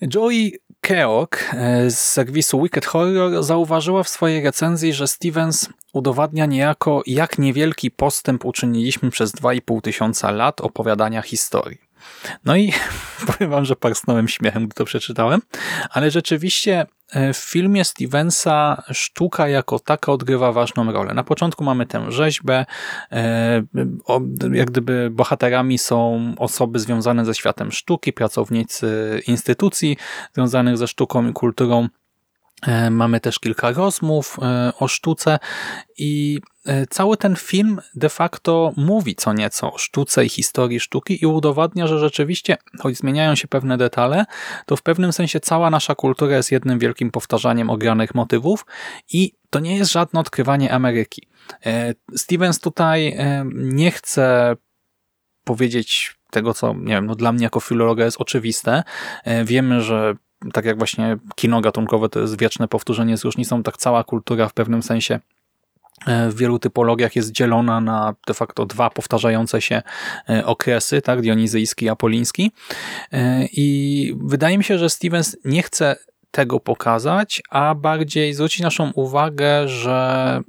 Joey 0.00 0.52
Keok 0.80 1.54
e, 1.54 1.90
z 1.90 1.98
serwisu 1.98 2.62
Wicked 2.62 2.86
Horror 2.86 3.42
zauważyła 3.42 4.02
w 4.02 4.08
swojej 4.08 4.42
recenzji, 4.42 4.92
że 4.92 5.06
Stevens 5.06 5.68
udowadnia 5.92 6.46
niejako, 6.46 7.02
jak 7.06 7.38
niewielki 7.38 7.90
postęp 7.90 8.44
uczyniliśmy 8.44 9.10
przez 9.10 9.32
2,5 9.32 9.80
tysiąca 9.80 10.30
lat 10.30 10.60
opowiadania 10.60 11.22
historii. 11.22 11.78
No 12.44 12.56
i 12.56 12.72
powiem 13.26 13.50
wam, 13.50 13.64
że 13.64 13.76
parsnąłem 13.76 14.28
śmiechem, 14.28 14.66
gdy 14.66 14.74
to 14.74 14.84
przeczytałem, 14.84 15.40
ale 15.90 16.10
rzeczywiście 16.10 16.86
w 17.14 17.36
filmie 17.36 17.84
Stevensa 17.84 18.82
sztuka 18.92 19.48
jako 19.48 19.78
taka 19.78 20.12
odgrywa 20.12 20.52
ważną 20.52 20.92
rolę. 20.92 21.14
Na 21.14 21.24
początku 21.24 21.64
mamy 21.64 21.86
tę 21.86 22.12
rzeźbę, 22.12 22.66
e, 23.12 23.62
jak 24.52 24.70
gdyby 24.70 25.08
bohaterami 25.12 25.78
są 25.78 26.32
osoby 26.38 26.78
związane 26.78 27.24
ze 27.24 27.34
światem 27.34 27.72
sztuki, 27.72 28.12
pracownicy 28.12 29.20
instytucji 29.26 29.96
związanych 30.34 30.76
ze 30.76 30.88
sztuką 30.88 31.28
i 31.28 31.32
kulturą, 31.32 31.88
E, 31.88 32.05
mamy 32.90 33.20
też 33.20 33.38
kilka 33.38 33.70
rozmów 33.70 34.38
e, 34.42 34.72
o 34.78 34.88
sztuce 34.88 35.38
i 35.98 36.40
e, 36.66 36.86
cały 36.86 37.16
ten 37.16 37.36
film 37.36 37.80
de 37.94 38.08
facto 38.08 38.72
mówi 38.76 39.14
co 39.14 39.32
nieco 39.32 39.72
o 39.72 39.78
sztuce 39.78 40.24
i 40.24 40.28
historii 40.28 40.80
sztuki 40.80 41.22
i 41.22 41.26
udowadnia, 41.26 41.86
że 41.86 41.98
rzeczywiście, 41.98 42.56
choć 42.78 42.96
zmieniają 42.96 43.34
się 43.34 43.48
pewne 43.48 43.76
detale, 43.76 44.24
to 44.66 44.76
w 44.76 44.82
pewnym 44.82 45.12
sensie 45.12 45.40
cała 45.40 45.70
nasza 45.70 45.94
kultura 45.94 46.36
jest 46.36 46.52
jednym 46.52 46.78
wielkim 46.78 47.10
powtarzaniem 47.10 47.70
ogranych 47.70 48.14
motywów 48.14 48.66
i 49.12 49.32
to 49.50 49.60
nie 49.60 49.76
jest 49.76 49.92
żadne 49.92 50.20
odkrywanie 50.20 50.72
Ameryki. 50.72 51.28
Stevens 52.16 52.60
tutaj 52.60 53.18
nie 53.54 53.90
chce 53.90 54.56
powiedzieć 55.44 56.16
tego, 56.30 56.54
co 56.54 56.74
nie 56.74 56.94
wiem, 56.94 57.06
no 57.06 57.14
dla 57.14 57.32
mnie 57.32 57.44
jako 57.44 57.60
filologa 57.60 58.04
jest 58.04 58.20
oczywiste. 58.20 58.82
Wiemy, 59.44 59.80
że 59.80 60.14
tak 60.52 60.64
jak 60.64 60.78
właśnie 60.78 61.16
kino 61.34 61.60
gatunkowe 61.60 62.08
to 62.08 62.20
jest 62.20 62.40
wieczne 62.40 62.68
powtórzenie 62.68 63.16
z 63.16 63.24
różnicą, 63.24 63.62
tak 63.62 63.76
cała 63.76 64.04
kultura 64.04 64.48
w 64.48 64.54
pewnym 64.54 64.82
sensie 64.82 65.20
e, 66.06 66.28
w 66.28 66.36
wielu 66.36 66.58
typologiach 66.58 67.16
jest 67.16 67.32
dzielona 67.32 67.80
na 67.80 68.14
de 68.26 68.34
facto 68.34 68.66
dwa 68.66 68.90
powtarzające 68.90 69.62
się 69.62 69.82
e, 70.30 70.46
okresy, 70.46 71.02
tak, 71.02 71.20
dionizyjski 71.20 71.84
i 71.84 71.88
apoliński. 71.88 72.52
E, 73.12 73.46
I 73.52 74.14
wydaje 74.20 74.58
mi 74.58 74.64
się, 74.64 74.78
że 74.78 74.90
Stevens 74.90 75.36
nie 75.44 75.62
chce 75.62 75.96
tego 76.30 76.60
pokazać, 76.60 77.42
a 77.50 77.74
bardziej 77.74 78.34
zwrócić 78.34 78.60
naszą 78.60 78.90
uwagę, 78.90 79.68
że 79.68 80.40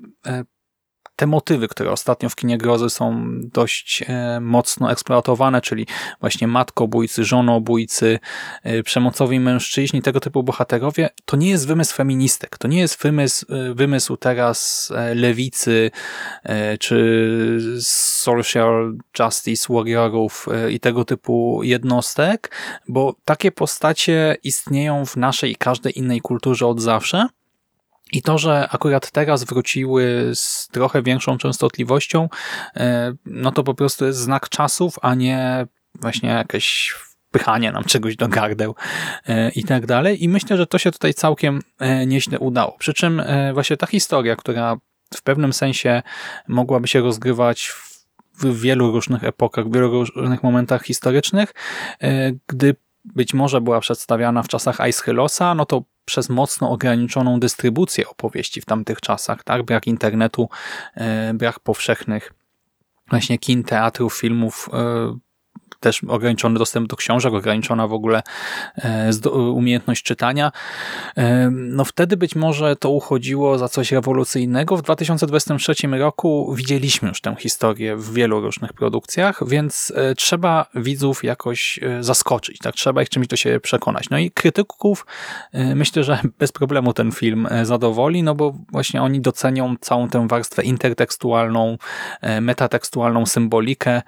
te 1.17 1.27
motywy, 1.27 1.67
które 1.67 1.91
ostatnio 1.91 2.29
w 2.29 2.35
kinie 2.35 2.57
grozy 2.57 2.89
są 2.89 3.25
dość 3.41 4.03
e, 4.07 4.39
mocno 4.41 4.91
eksploatowane, 4.91 5.61
czyli 5.61 5.87
właśnie 6.19 6.47
matkobójcy, 6.47 7.23
żonobójcy, 7.25 8.19
e, 8.63 8.83
przemocowi 8.83 9.39
mężczyźni, 9.39 10.01
tego 10.01 10.19
typu 10.19 10.43
bohaterowie, 10.43 11.09
to 11.25 11.37
nie 11.37 11.49
jest 11.49 11.67
wymysł 11.67 11.95
feministek, 11.95 12.57
to 12.57 12.67
nie 12.67 12.79
jest 12.79 13.01
wymysł, 13.03 13.45
e, 13.53 13.73
wymysł 13.73 14.17
teraz 14.17 14.91
lewicy 15.15 15.91
czy 16.79 17.59
social 17.81 18.97
justice 19.19 19.73
warriorów 19.73 20.47
i 20.69 20.79
tego 20.79 21.05
typu 21.05 21.63
jednostek, 21.63 22.51
bo 22.87 23.15
takie 23.25 23.51
postacie 23.51 24.37
istnieją 24.43 25.05
w 25.05 25.17
naszej 25.17 25.51
i 25.51 25.55
każdej 25.55 25.99
innej 25.99 26.21
kulturze 26.21 26.67
od 26.67 26.81
zawsze 26.81 27.27
i 28.11 28.21
to, 28.21 28.37
że 28.37 28.69
akurat 28.71 29.11
teraz 29.11 29.43
wróciły 29.43 30.31
z 30.33 30.67
trochę 30.67 31.01
większą 31.01 31.37
częstotliwością, 31.37 32.29
e, 32.75 33.13
no 33.25 33.51
to 33.51 33.63
po 33.63 33.73
prostu 33.73 34.05
jest 34.05 34.19
znak 34.19 34.49
czasów, 34.49 34.95
a 35.01 35.15
nie 35.15 35.67
właśnie 35.95 36.29
jakaś 36.29 36.95
wpychanie 37.29 37.71
nam 37.71 37.83
czegoś 37.83 38.15
do 38.15 38.27
gardeł 38.27 38.75
i 39.55 39.63
tak 39.63 39.85
dalej. 39.85 40.23
I 40.23 40.29
myślę, 40.29 40.57
że 40.57 40.67
to 40.67 40.77
się 40.77 40.91
tutaj 40.91 41.13
całkiem 41.13 41.61
nieźle 42.07 42.39
udało. 42.39 42.75
Przy 42.79 42.93
czym 42.93 43.21
właśnie 43.53 43.77
ta 43.77 43.87
historia, 43.87 44.35
która 44.35 44.77
w 45.13 45.21
pewnym 45.21 45.53
sensie 45.53 46.01
mogłaby 46.47 46.87
się 46.87 47.01
rozgrywać 47.01 47.71
w 48.39 48.61
wielu 48.61 48.91
różnych 48.91 49.23
epokach, 49.23 49.67
w 49.67 49.73
wielu 49.73 49.89
różnych 49.89 50.43
momentach 50.43 50.83
historycznych, 50.83 51.53
gdy 52.47 52.75
być 53.05 53.33
może 53.33 53.61
była 53.61 53.79
przedstawiana 53.79 54.43
w 54.43 54.47
czasach 54.47 54.81
Aeschylosa, 54.81 55.55
no 55.55 55.65
to 55.65 55.83
przez 56.07 56.29
mocno 56.29 56.69
ograniczoną 56.69 57.39
dystrybucję 57.39 58.09
opowieści 58.09 58.61
w 58.61 58.65
tamtych 58.65 59.01
czasach, 59.01 59.43
tak? 59.43 59.63
Brak 59.63 59.87
internetu, 59.87 60.49
e, 60.95 61.33
brak 61.33 61.59
powszechnych 61.59 62.33
właśnie 63.09 63.37
kin, 63.37 63.63
teatrów, 63.63 64.13
filmów, 64.13 64.69
e, 64.73 65.17
też 65.79 66.03
ograniczony 66.03 66.59
dostęp 66.59 66.87
do 66.89 66.95
książek, 66.95 67.33
ograniczona 67.33 67.87
w 67.87 67.93
ogóle 67.93 68.23
e, 68.77 69.29
umiejętność 69.29 70.03
czytania. 70.03 70.51
E, 71.17 71.49
no 71.51 71.85
wtedy 71.85 72.17
być 72.17 72.35
może 72.35 72.75
to 72.75 72.89
uchodziło 72.89 73.57
za 73.57 73.69
coś 73.69 73.91
rewolucyjnego. 73.91 74.77
W 74.77 74.81
2023 74.81 75.87
roku 75.87 76.53
widzieliśmy 76.55 77.09
już 77.09 77.21
tę 77.21 77.35
historię 77.39 77.95
w 77.95 78.13
wielu 78.13 78.41
różnych 78.41 78.73
produkcjach, 78.73 79.47
więc 79.47 79.93
e, 79.95 80.15
trzeba 80.15 80.65
widzów 80.75 81.23
jakoś 81.23 81.79
zaskoczyć, 81.99 82.57
tak? 82.59 82.75
Trzeba 82.75 83.01
ich 83.01 83.09
czymś 83.09 83.27
do 83.27 83.35
siebie 83.35 83.59
przekonać. 83.59 84.09
No 84.09 84.17
i 84.17 84.31
krytyków 84.31 85.05
myślę, 85.53 86.03
że 86.03 86.19
bez 86.39 86.51
problemu 86.51 86.93
ten 86.93 87.11
film 87.11 87.47
zadowoli, 87.63 88.23
no 88.23 88.35
bo 88.35 88.53
właśnie 88.71 89.01
oni 89.01 89.21
docenią 89.21 89.75
całą 89.81 90.09
tę 90.09 90.27
warstwę 90.27 90.63
intertekstualną, 90.63 91.77
metatekstualną 92.41 93.25
symbolikę, 93.25 94.01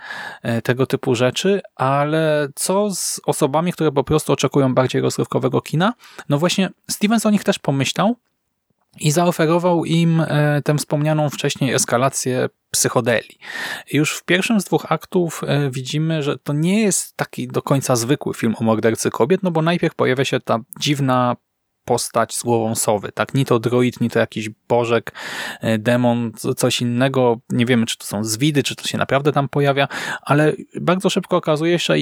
tego 0.64 0.86
typu 0.86 1.16
rzeczy, 1.16 1.59
ale 1.76 2.48
co 2.56 2.96
z 2.96 3.22
osobami, 3.26 3.74
które 3.74 3.92
po 3.92 4.04
prostu 4.04 4.34
oczekują 4.34 4.74
bardziej 4.74 5.02
rozrywkowego 5.02 5.62
kina? 5.62 5.94
No 6.30 6.38
właśnie 6.38 6.70
Stevens 6.90 7.26
o 7.26 7.30
nich 7.30 7.44
też 7.44 7.60
pomyślał 7.60 8.16
i 9.00 9.12
zaoferował 9.12 9.86
im 9.86 10.22
e, 10.28 10.62
tę 10.62 10.78
wspomnianą 10.78 11.30
wcześniej 11.30 11.74
eskalację 11.74 12.50
psychodeli. 12.72 13.40
Już 13.94 14.18
w 14.18 14.24
pierwszym 14.24 14.62
z 14.62 14.64
dwóch 14.64 14.92
aktów 14.92 15.42
e, 15.48 15.72
widzimy, 15.72 16.24
że 16.24 16.38
to 16.38 16.54
nie 16.54 16.82
jest 16.82 17.18
taki 17.18 17.48
do 17.48 17.62
końca 17.62 17.96
zwykły 17.96 18.34
film 18.34 18.56
o 18.60 18.64
mordercy 18.64 19.10
kobiet, 19.10 19.44
no 19.44 19.52
bo 19.52 19.62
najpierw 19.62 19.96
pojawia 19.96 20.26
się 20.26 20.40
ta 20.40 20.60
dziwna 20.80 21.36
postać 21.90 22.36
z 22.36 22.44
głową 22.44 22.76
sowy, 22.76 23.12
tak? 23.12 23.34
Ni 23.34 23.46
to 23.46 23.60
droid, 23.60 24.02
ni 24.02 24.10
to 24.10 24.20
jakiś 24.20 24.50
bożek, 24.68 25.12
e, 25.62 25.78
demon, 25.78 26.32
coś 26.58 26.82
innego. 26.82 27.40
Nie 27.50 27.66
wiemy, 27.66 27.86
czy 27.86 27.98
to 27.98 28.06
są 28.06 28.24
zwidy, 28.24 28.64
czy 28.64 28.76
to 28.76 28.88
się 28.88 28.98
naprawdę 28.98 29.32
tam 29.32 29.50
pojawia, 29.50 29.88
ale 30.22 30.54
bardzo 30.82 31.10
szybko 31.10 31.38
okazuje 31.38 31.80
się, 31.80 31.94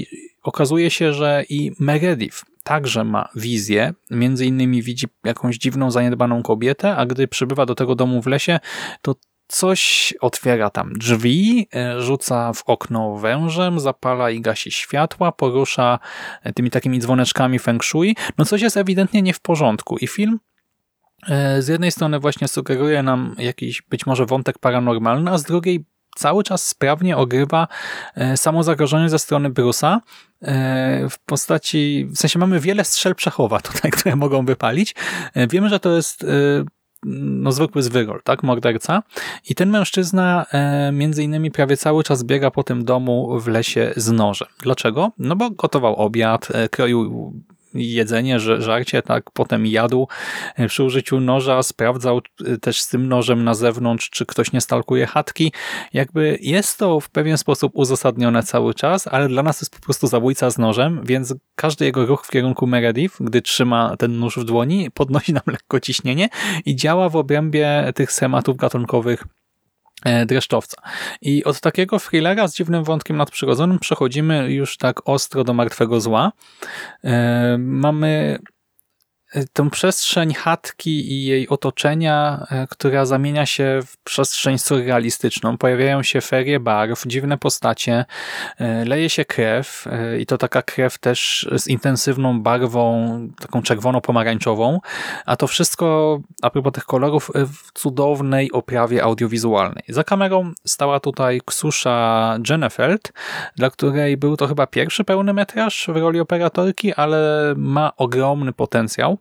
okazuje 0.44 0.89
się 0.89 1.13
że 1.13 1.44
i 1.50 1.72
Meredith 1.79 2.44
także 2.63 3.03
ma 3.03 3.29
wizję, 3.36 3.94
między 4.12 4.46
innymi 4.46 4.82
widzi 4.82 5.08
jakąś 5.24 5.58
dziwną, 5.58 5.91
zaniedbaną 5.91 6.44
kobietę, 6.44 6.96
a 6.96 7.06
gdy 7.06 7.27
przybywa 7.27 7.65
do 7.65 7.75
tego 7.75 7.96
domu 7.96 8.22
w 8.22 8.27
lesie, 8.27 8.60
to 9.01 9.15
coś 9.47 10.13
otwiera 10.21 10.69
tam 10.69 10.93
drzwi, 10.93 11.67
e, 11.75 12.01
rzuca 12.01 12.53
w 12.53 12.63
okno 12.65 13.15
wężem, 13.15 13.79
zapala 13.79 14.29
i 14.29 14.41
gasi 14.41 14.71
światła, 14.71 15.31
porusza 15.31 15.99
e, 16.43 16.53
tymi 16.53 16.69
takimi 16.69 16.99
dzwoneczkami 16.99 17.59
feng 17.59 17.83
shui. 17.83 18.15
No 18.37 18.45
coś 18.45 18.61
jest 18.61 18.77
ewidentnie 18.77 19.21
nie 19.21 19.33
w 19.33 19.39
porządku 19.39 19.97
i 19.97 20.07
film 20.07 20.39
e, 21.27 21.61
z 21.61 21.67
jednej 21.67 21.91
strony 21.91 22.19
właśnie 22.19 22.47
sugeruje 22.47 23.03
nam 23.03 23.36
jakiś 23.38 23.81
być 23.81 24.05
może 24.05 24.25
wątek 24.25 24.60
paranormalny, 24.60 25.31
a 25.31 25.38
z 25.38 25.43
drugiej 25.43 25.86
cały 26.15 26.43
czas 26.43 26.67
sprawnie 26.67 27.17
ogrywa 27.17 27.67
samo 28.36 28.63
zagrożenie 28.63 29.10
ze 29.10 29.19
strony 29.19 29.49
Brusa 29.49 30.01
w 31.10 31.15
postaci, 31.25 32.07
w 32.10 32.17
sensie 32.17 32.39
mamy 32.39 32.60
wiele 32.60 32.83
strzel 32.83 33.15
przechowa 33.15 33.60
tutaj, 33.60 33.91
które 33.97 34.15
mogą 34.15 34.45
wypalić. 34.45 34.95
Wiemy, 35.36 35.69
że 35.69 35.79
to 35.79 35.95
jest 35.95 36.25
no, 37.03 37.51
zwykły 37.51 37.83
zwyrol, 37.83 38.21
tak, 38.23 38.43
morderca. 38.43 39.03
I 39.49 39.55
ten 39.55 39.69
mężczyzna 39.69 40.45
e, 40.51 40.91
między 40.91 41.23
innymi 41.23 41.51
prawie 41.51 41.77
cały 41.77 42.03
czas 42.03 42.23
biega 42.23 42.51
po 42.51 42.63
tym 42.63 42.86
domu 42.86 43.39
w 43.39 43.47
lesie 43.47 43.93
z 43.95 44.12
nożem. 44.12 44.47
Dlaczego? 44.62 45.12
No 45.17 45.36
bo 45.36 45.49
gotował 45.49 45.95
obiad, 45.95 46.47
e, 46.53 46.69
kroił 46.69 47.33
jedzenie, 47.73 48.39
żarcie, 48.39 49.01
tak, 49.01 49.32
potem 49.32 49.65
jadł 49.65 50.08
przy 50.67 50.84
użyciu 50.84 51.19
noża, 51.19 51.63
sprawdzał 51.63 52.21
e, 52.45 52.58
też 52.58 52.82
z 52.82 52.88
tym 52.88 53.08
nożem 53.08 53.43
na 53.43 53.53
zewnątrz, 53.53 54.10
czy 54.10 54.25
ktoś 54.25 54.51
nie 54.51 54.62
stalkuje 54.62 55.08
chatki. 55.08 55.51
Jakby 55.93 56.38
jest 56.41 56.77
to 56.77 56.99
w 56.99 57.10
pewien 57.10 57.38
sposób 57.38 57.71
uzasadnione 57.75 58.43
cały 58.43 58.73
czas, 58.73 59.08
ale 59.08 59.27
dla 59.27 59.43
nas 59.43 59.62
jest 59.62 59.75
po 59.75 59.82
prostu 59.82 60.08
zabójca 60.08 60.49
z 60.49 60.58
nożem, 60.58 61.01
więc 61.06 61.36
każdy 61.56 61.86
jego 61.86 62.06
ruch 62.06 62.25
w 62.25 62.32
kierunku 62.32 62.67
Meredith, 62.67 63.15
gdy 63.19 63.41
trzyma 63.41 63.97
ten 63.97 64.19
nóż 64.19 64.38
w 64.38 64.43
dłoni, 64.43 64.91
podnosi 64.91 65.34
nam 65.34 65.43
lekko 65.47 65.80
ciśnienie 65.80 66.30
i 66.65 66.75
działa 66.75 67.10
w 67.10 67.15
obrębie 67.15 67.91
tych 67.95 68.12
schematów 68.12 68.58
gatunkowych 68.58 69.23
dreszczowca. 70.25 70.81
I 71.21 71.43
od 71.43 71.60
takiego 71.60 71.99
thrillera 71.99 72.47
z 72.47 72.55
dziwnym 72.55 72.83
wątkiem 72.83 73.17
nadprzyrodzonym 73.17 73.79
przechodzimy 73.79 74.53
już 74.53 74.77
tak 74.77 75.10
ostro 75.10 75.43
do 75.43 75.53
martwego 75.53 76.01
zła. 76.01 76.31
E, 77.03 77.57
mamy 77.60 78.39
tę 79.53 79.69
przestrzeń 79.69 80.33
chatki 80.33 81.11
i 81.11 81.25
jej 81.25 81.49
otoczenia, 81.49 82.45
e, 82.51 82.67
która 82.67 83.05
zamienia 83.05 83.45
się 83.45 83.79
w 83.85 83.97
przestrzeń 83.97 84.57
surrealistyczną. 84.57 85.57
Pojawiają 85.57 86.03
się 86.03 86.21
ferie 86.21 86.59
barw, 86.59 87.03
dziwne 87.07 87.37
postacie, 87.37 88.05
e, 88.59 88.85
leje 88.85 89.09
się 89.09 89.25
krew 89.25 89.85
i 90.19 90.25
to 90.25 90.37
taka 90.37 90.61
krew 90.61 90.97
też 90.97 91.49
z 91.55 91.67
intensywną 91.67 92.41
barwą, 92.41 93.19
taką 93.39 93.61
czerwono-pomarańczową, 93.61 94.79
a 95.25 95.35
to 95.35 95.47
wszystko, 95.47 96.19
a 96.41 96.49
propos 96.49 96.73
tych 96.73 96.85
kolorów, 96.85 97.31
w 97.35 97.79
cudownej 97.79 98.51
oprawie 98.51 99.03
audiowizualnej. 99.03 99.83
Za 99.89 100.03
kamerą 100.03 100.51
stała 100.65 100.99
tutaj 100.99 101.41
Ksusza 101.45 102.37
Jennefeld, 102.49 103.13
dla 103.55 103.69
której 103.69 104.17
był 104.17 104.37
to 104.37 104.47
chyba 104.47 104.67
pierwszy 104.67 105.03
pełny 105.03 105.33
metraż 105.33 105.89
w 105.93 105.97
roli 105.97 106.19
operatorki, 106.19 106.93
ale 106.93 107.53
ma 107.57 107.91
ogromny 107.97 108.53
potencjał. 108.53 109.16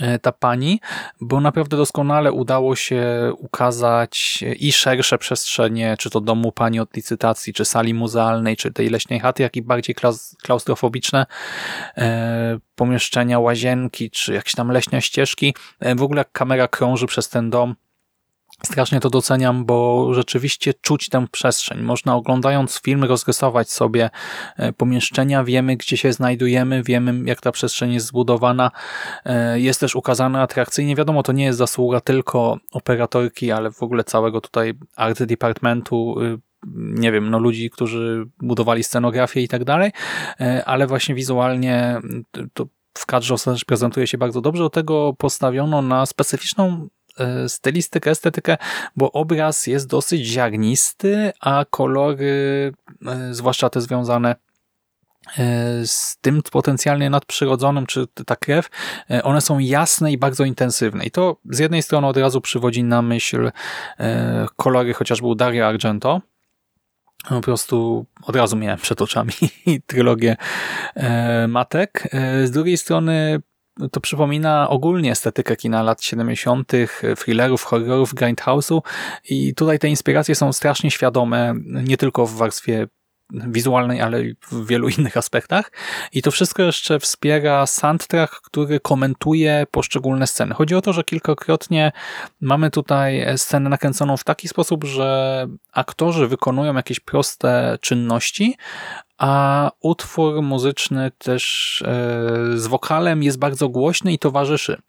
E, 0.00 0.18
ta 0.18 0.32
pani, 0.32 0.80
bo 1.20 1.40
naprawdę 1.40 1.76
doskonale 1.76 2.32
udało 2.32 2.76
się 2.76 3.32
ukazać 3.38 4.44
i 4.58 4.72
szersze 4.72 5.18
przestrzenie, 5.18 5.96
czy 5.98 6.10
to 6.10 6.20
domu 6.20 6.52
pani 6.52 6.80
od 6.80 6.96
licytacji, 6.96 7.52
czy 7.52 7.64
sali 7.64 7.94
muzealnej, 7.94 8.56
czy 8.56 8.72
tej 8.72 8.90
leśnej 8.90 9.20
chaty, 9.20 9.42
jak 9.42 9.56
i 9.56 9.62
bardziej 9.62 9.94
klaustrofobiczne 10.42 11.26
e, 11.96 12.58
pomieszczenia, 12.74 13.38
łazienki, 13.38 14.10
czy 14.10 14.34
jakieś 14.34 14.54
tam 14.54 14.70
leśne 14.70 15.02
ścieżki. 15.02 15.54
E, 15.80 15.94
w 15.94 16.02
ogóle 16.02 16.20
jak 16.20 16.32
kamera 16.32 16.68
krąży 16.68 17.06
przez 17.06 17.28
ten 17.28 17.50
dom, 17.50 17.74
Strasznie 18.66 19.00
to 19.00 19.10
doceniam, 19.10 19.64
bo 19.64 20.08
rzeczywiście 20.14 20.74
czuć 20.74 21.08
tę 21.08 21.26
przestrzeń. 21.32 21.80
Można 21.80 22.16
oglądając 22.16 22.80
film 22.80 23.04
rozrysować 23.04 23.70
sobie 23.70 24.10
e, 24.56 24.72
pomieszczenia, 24.72 25.44
wiemy 25.44 25.76
gdzie 25.76 25.96
się 25.96 26.12
znajdujemy, 26.12 26.82
wiemy 26.82 27.14
jak 27.24 27.40
ta 27.40 27.52
przestrzeń 27.52 27.92
jest 27.92 28.06
zbudowana. 28.06 28.70
E, 29.24 29.60
jest 29.60 29.80
też 29.80 29.96
ukazana 29.96 30.42
atrakcyjnie. 30.42 30.96
Wiadomo, 30.96 31.22
to 31.22 31.32
nie 31.32 31.44
jest 31.44 31.58
zasługa 31.58 32.00
tylko 32.00 32.58
operatorki, 32.72 33.52
ale 33.52 33.70
w 33.70 33.82
ogóle 33.82 34.04
całego 34.04 34.40
tutaj 34.40 34.74
art 34.96 35.22
departmentu, 35.22 36.20
y, 36.20 36.38
nie 36.76 37.12
wiem, 37.12 37.30
no 37.30 37.38
ludzi, 37.38 37.70
którzy 37.70 38.26
budowali 38.38 38.84
scenografię 38.84 39.40
i 39.40 39.48
tak 39.48 39.64
dalej, 39.64 39.90
e, 40.40 40.64
ale 40.64 40.86
właśnie 40.86 41.14
wizualnie 41.14 42.00
to 42.52 42.66
w 42.94 43.06
kadrze 43.06 43.34
prezentuje 43.66 44.06
się 44.06 44.18
bardzo 44.18 44.40
dobrze. 44.40 44.62
Do 44.62 44.70
tego 44.70 45.14
postawiono 45.18 45.82
na 45.82 46.06
specyficzną 46.06 46.88
stylistykę, 47.48 48.10
estetykę, 48.10 48.56
bo 48.96 49.12
obraz 49.12 49.66
jest 49.66 49.86
dosyć 49.86 50.26
ziarnisty, 50.26 51.32
a 51.40 51.64
kolory, 51.70 52.72
e, 53.06 53.34
zwłaszcza 53.34 53.70
te 53.70 53.80
związane 53.80 54.30
e, 54.30 54.36
z 55.86 56.18
tym 56.20 56.42
potencjalnie 56.52 57.10
nadprzyrodzonym, 57.10 57.86
czy 57.86 58.06
ta 58.26 58.36
krew, 58.36 58.68
one 59.22 59.40
są 59.40 59.58
jasne 59.58 60.12
i 60.12 60.18
bardzo 60.18 60.44
intensywne. 60.44 61.04
I 61.04 61.10
to 61.10 61.36
z 61.50 61.58
jednej 61.58 61.82
strony 61.82 62.06
od 62.06 62.16
razu 62.16 62.40
przywodzi 62.40 62.84
na 62.84 63.02
myśl 63.02 63.50
kolory 64.56 64.94
chociażby 64.94 65.26
u 65.26 65.34
Dario 65.34 65.66
Argento, 65.66 66.20
po 67.28 67.40
prostu 67.40 68.06
od 68.22 68.36
razu 68.36 68.56
miałem 68.56 68.78
przed 68.78 69.02
oczami 69.02 69.32
trylogię 69.86 70.36
Matek. 71.48 72.08
Z 72.44 72.50
drugiej 72.50 72.76
strony 72.76 73.40
to 73.92 74.00
przypomina 74.00 74.68
ogólnie 74.68 75.10
estetykę 75.10 75.56
kina 75.56 75.82
lat 75.82 76.02
70., 76.02 76.72
thrillerów, 77.16 77.64
horrorów, 77.64 78.14
grindhouse'u 78.14 78.80
i 79.28 79.54
tutaj 79.54 79.78
te 79.78 79.88
inspiracje 79.88 80.34
są 80.34 80.52
strasznie 80.52 80.90
świadome, 80.90 81.54
nie 81.64 81.96
tylko 81.96 82.26
w 82.26 82.36
warstwie 82.36 82.86
wizualnej, 83.30 84.00
ale 84.00 84.24
i 84.24 84.34
w 84.50 84.66
wielu 84.66 84.88
innych 84.88 85.16
aspektach. 85.16 85.72
I 86.12 86.22
to 86.22 86.30
wszystko 86.30 86.62
jeszcze 86.62 87.00
wspiera 87.00 87.66
soundtrack, 87.66 88.40
który 88.40 88.80
komentuje 88.80 89.66
poszczególne 89.70 90.26
sceny. 90.26 90.54
Chodzi 90.54 90.74
o 90.74 90.82
to, 90.82 90.92
że 90.92 91.04
kilkakrotnie 91.04 91.92
mamy 92.40 92.70
tutaj 92.70 93.26
scenę 93.36 93.70
nakręconą 93.70 94.16
w 94.16 94.24
taki 94.24 94.48
sposób, 94.48 94.84
że 94.84 95.46
aktorzy 95.72 96.28
wykonują 96.28 96.74
jakieś 96.74 97.00
proste 97.00 97.78
czynności, 97.80 98.56
a 99.18 99.70
utwór 99.80 100.42
muzyczny 100.42 101.10
też 101.18 101.82
e, 101.86 102.58
z 102.58 102.66
wokalem 102.66 103.22
jest 103.22 103.38
bardzo 103.38 103.68
głośny 103.68 104.12
i 104.12 104.18
towarzyszy 104.18 104.82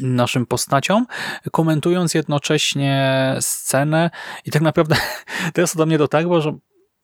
naszym 0.00 0.46
postaciom, 0.46 1.06
komentując 1.52 2.14
jednocześnie 2.14 3.36
scenę 3.40 4.10
i 4.44 4.50
tak 4.50 4.62
naprawdę 4.62 4.96
teraz 5.54 5.76
do 5.76 5.86
mnie 5.86 5.98
dotarło, 5.98 6.40
że 6.40 6.58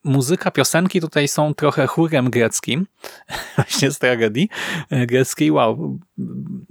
muzyka, 0.06 0.50
piosenki 0.50 1.00
tutaj 1.00 1.28
są 1.28 1.54
trochę 1.54 1.86
chórem 1.86 2.30
greckim, 2.30 2.86
właśnie 3.56 3.90
z 3.90 3.98
tragedii 3.98 4.48
e, 4.90 5.06
greckiej. 5.06 5.50
Wow, 5.50 5.98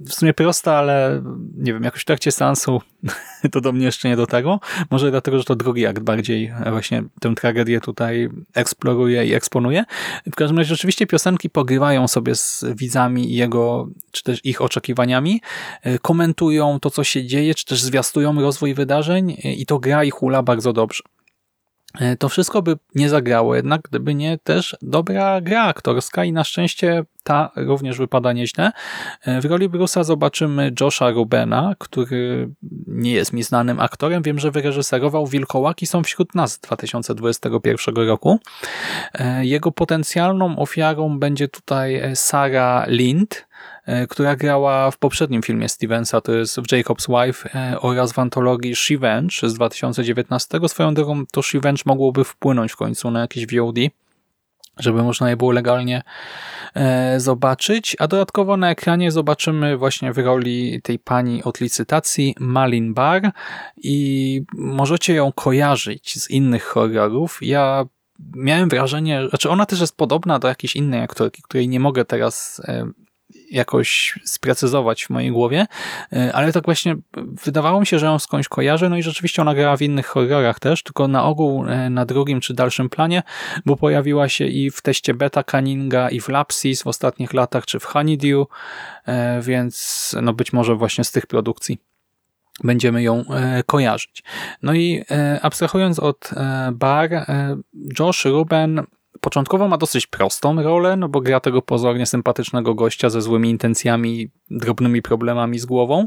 w 0.00 0.12
sumie 0.12 0.34
prosta, 0.34 0.74
ale 0.74 1.22
nie 1.56 1.72
wiem, 1.72 1.82
jakoś 1.82 2.02
w 2.02 2.04
trakcie 2.04 2.32
seansu 2.32 2.80
to 3.52 3.60
do 3.60 3.72
mnie 3.72 3.84
jeszcze 3.84 4.08
nie 4.08 4.16
dotarło. 4.16 4.60
Może 4.90 5.10
dlatego, 5.10 5.38
że 5.38 5.44
to 5.44 5.56
drugi 5.56 5.86
akt 5.86 6.02
bardziej 6.02 6.52
właśnie 6.70 7.02
tę 7.20 7.34
tragedię 7.34 7.80
tutaj 7.80 8.28
eksploruje 8.54 9.26
i 9.26 9.34
eksponuje. 9.34 9.84
W 10.32 10.34
każdym 10.34 10.58
razie 10.58 10.68
rzeczywiście 10.68 11.06
piosenki 11.06 11.50
pogrywają 11.50 12.08
sobie 12.08 12.34
z 12.34 12.64
widzami 12.74 13.32
i 13.32 13.34
jego, 13.34 13.88
czy 14.10 14.22
też 14.22 14.40
ich 14.44 14.62
oczekiwaniami, 14.62 15.40
e, 15.82 15.98
komentują 15.98 16.80
to, 16.80 16.90
co 16.90 17.04
się 17.04 17.26
dzieje, 17.26 17.54
czy 17.54 17.64
też 17.64 17.82
zwiastują 17.82 18.40
rozwój 18.40 18.74
wydarzeń 18.74 19.36
e, 19.44 19.52
i 19.52 19.66
to 19.66 19.78
gra 19.78 20.04
i 20.04 20.10
hula 20.10 20.42
bardzo 20.42 20.72
dobrze. 20.72 21.02
E, 22.00 22.16
to 22.16 22.28
wszystko 22.28 22.62
by 22.62 22.76
nie 22.94 23.08
zagrało 23.08 23.54
jednak, 23.54 23.80
gdyby 23.82 24.14
nie 24.14 24.38
też 24.38 24.76
dobra 24.82 25.40
gra 25.40 25.64
aktorska 25.64 26.24
i 26.24 26.32
na 26.32 26.44
szczęście 26.44 27.04
ta 27.22 27.50
również 27.56 27.98
wypada 27.98 28.32
nieźle. 28.32 28.72
E, 29.22 29.40
w 29.40 29.44
roli 29.44 29.68
Bruce'a 29.68 30.04
zobaczymy 30.04 30.72
Josha 30.80 31.10
Rubena, 31.10 31.74
który 31.78 32.48
nie 32.86 33.12
jest 33.12 33.32
mi 33.32 33.42
znanym 33.42 33.80
aktorem. 33.80 34.22
Wiem, 34.22 34.38
że 34.38 34.50
wyreżyserował 34.50 35.26
Wilkołaki 35.26 35.86
są 35.86 36.02
wśród 36.02 36.34
nas 36.34 36.52
z 36.52 36.60
2021 36.60 38.06
roku. 38.06 38.38
E, 39.14 39.44
jego 39.44 39.72
potencjalną 39.72 40.58
ofiarą 40.58 41.18
będzie 41.18 41.48
tutaj 41.48 42.02
Sarah 42.14 42.88
Lind, 42.88 43.46
która 44.08 44.36
grała 44.36 44.90
w 44.90 44.98
poprzednim 44.98 45.42
filmie 45.42 45.68
Stevensa, 45.68 46.20
to 46.20 46.32
jest 46.32 46.60
w 46.60 46.66
Jacob's 46.66 47.26
Wife 47.26 47.48
oraz 47.80 48.12
w 48.12 48.18
antologii 48.18 48.76
Shevenge 48.76 49.40
z 49.42 49.54
2019. 49.54 50.60
Swoją 50.68 50.94
drogą 50.94 51.26
to 51.32 51.42
Shevenge 51.42 51.82
mogłoby 51.86 52.24
wpłynąć 52.24 52.72
w 52.72 52.76
końcu 52.76 53.10
na 53.10 53.20
jakieś 53.20 53.46
VOD, 53.46 53.76
żeby 54.78 55.02
można 55.02 55.30
je 55.30 55.36
było 55.36 55.52
legalnie 55.52 56.02
e, 56.74 57.20
zobaczyć, 57.20 57.96
a 57.98 58.06
dodatkowo 58.06 58.56
na 58.56 58.70
ekranie 58.70 59.10
zobaczymy 59.10 59.76
właśnie 59.76 60.12
w 60.12 60.18
roli 60.18 60.82
tej 60.82 60.98
pani 60.98 61.44
od 61.44 61.60
licytacji 61.60 62.34
Malin 62.40 62.94
Bar 62.94 63.30
i 63.76 64.42
możecie 64.54 65.14
ją 65.14 65.32
kojarzyć 65.32 66.22
z 66.22 66.30
innych 66.30 66.64
horrorów. 66.64 67.38
Ja 67.42 67.84
miałem 68.34 68.68
wrażenie, 68.68 69.28
znaczy 69.28 69.50
ona 69.50 69.66
też 69.66 69.80
jest 69.80 69.96
podobna 69.96 70.38
do 70.38 70.48
jakiejś 70.48 70.76
innej 70.76 71.00
aktorki, 71.00 71.42
której 71.42 71.68
nie 71.68 71.80
mogę 71.80 72.04
teraz 72.04 72.62
e, 72.64 72.86
jakoś 73.50 74.18
sprecyzować 74.24 75.04
w 75.04 75.10
mojej 75.10 75.30
głowie, 75.30 75.66
e, 76.12 76.32
ale 76.32 76.52
tak 76.52 76.64
właśnie 76.64 76.96
wydawało 77.44 77.80
mi 77.80 77.86
się, 77.86 77.98
że 77.98 78.06
ją 78.06 78.18
skądś 78.18 78.48
kojarzę, 78.48 78.88
no 78.88 78.96
i 78.96 79.02
rzeczywiście 79.02 79.42
ona 79.42 79.54
grała 79.54 79.76
w 79.76 79.82
innych 79.82 80.06
horrorach 80.06 80.60
też, 80.60 80.82
tylko 80.82 81.08
na 81.08 81.24
ogół 81.24 81.66
e, 81.66 81.90
na 81.90 82.06
drugim 82.06 82.40
czy 82.40 82.54
dalszym 82.54 82.88
planie, 82.88 83.22
bo 83.66 83.76
pojawiła 83.76 84.28
się 84.28 84.46
i 84.46 84.70
w 84.70 84.82
teście 84.82 85.14
beta 85.14 85.42
Canninga 85.42 86.10
i 86.10 86.20
w 86.20 86.28
Lapsis 86.28 86.82
w 86.82 86.86
ostatnich 86.86 87.34
latach, 87.34 87.66
czy 87.66 87.78
w 87.78 87.84
Honeydew, 87.84 88.46
e, 89.06 89.40
więc 89.42 90.16
no 90.22 90.32
być 90.32 90.52
może 90.52 90.74
właśnie 90.74 91.04
z 91.04 91.12
tych 91.12 91.26
produkcji 91.26 91.78
będziemy 92.64 93.02
ją 93.02 93.24
kojarzyć. 93.66 94.22
No 94.62 94.74
i 94.74 95.04
abstrahując 95.42 95.98
od 95.98 96.30
bar, 96.72 97.26
Josh 97.98 98.24
Ruben 98.24 98.86
Początkowo 99.20 99.68
ma 99.68 99.78
dosyć 99.78 100.06
prostą 100.06 100.62
rolę, 100.62 100.96
no 100.96 101.08
bo 101.08 101.20
gra 101.20 101.40
tego 101.40 101.62
pozornie 101.62 102.06
sympatycznego 102.06 102.74
gościa 102.74 103.10
ze 103.10 103.22
złymi 103.22 103.50
intencjami, 103.50 104.30
drobnymi 104.50 105.02
problemami 105.02 105.58
z 105.58 105.66
głową, 105.66 106.06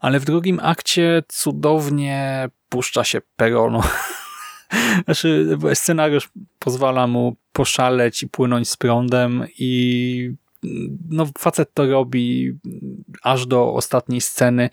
ale 0.00 0.20
w 0.20 0.24
drugim 0.24 0.60
akcie 0.62 1.22
cudownie 1.28 2.48
puszcza 2.68 3.04
się 3.04 3.20
peronu. 3.36 3.82
Znaczy, 5.04 5.58
scenariusz 5.74 6.30
pozwala 6.58 7.06
mu 7.06 7.36
poszaleć 7.52 8.22
i 8.22 8.28
płynąć 8.28 8.68
z 8.70 8.76
prądem 8.76 9.46
i 9.58 10.30
no 11.10 11.26
facet 11.38 11.74
to 11.74 11.86
robi 11.86 12.52
aż 13.22 13.46
do 13.46 13.74
ostatniej 13.74 14.20
sceny. 14.20 14.70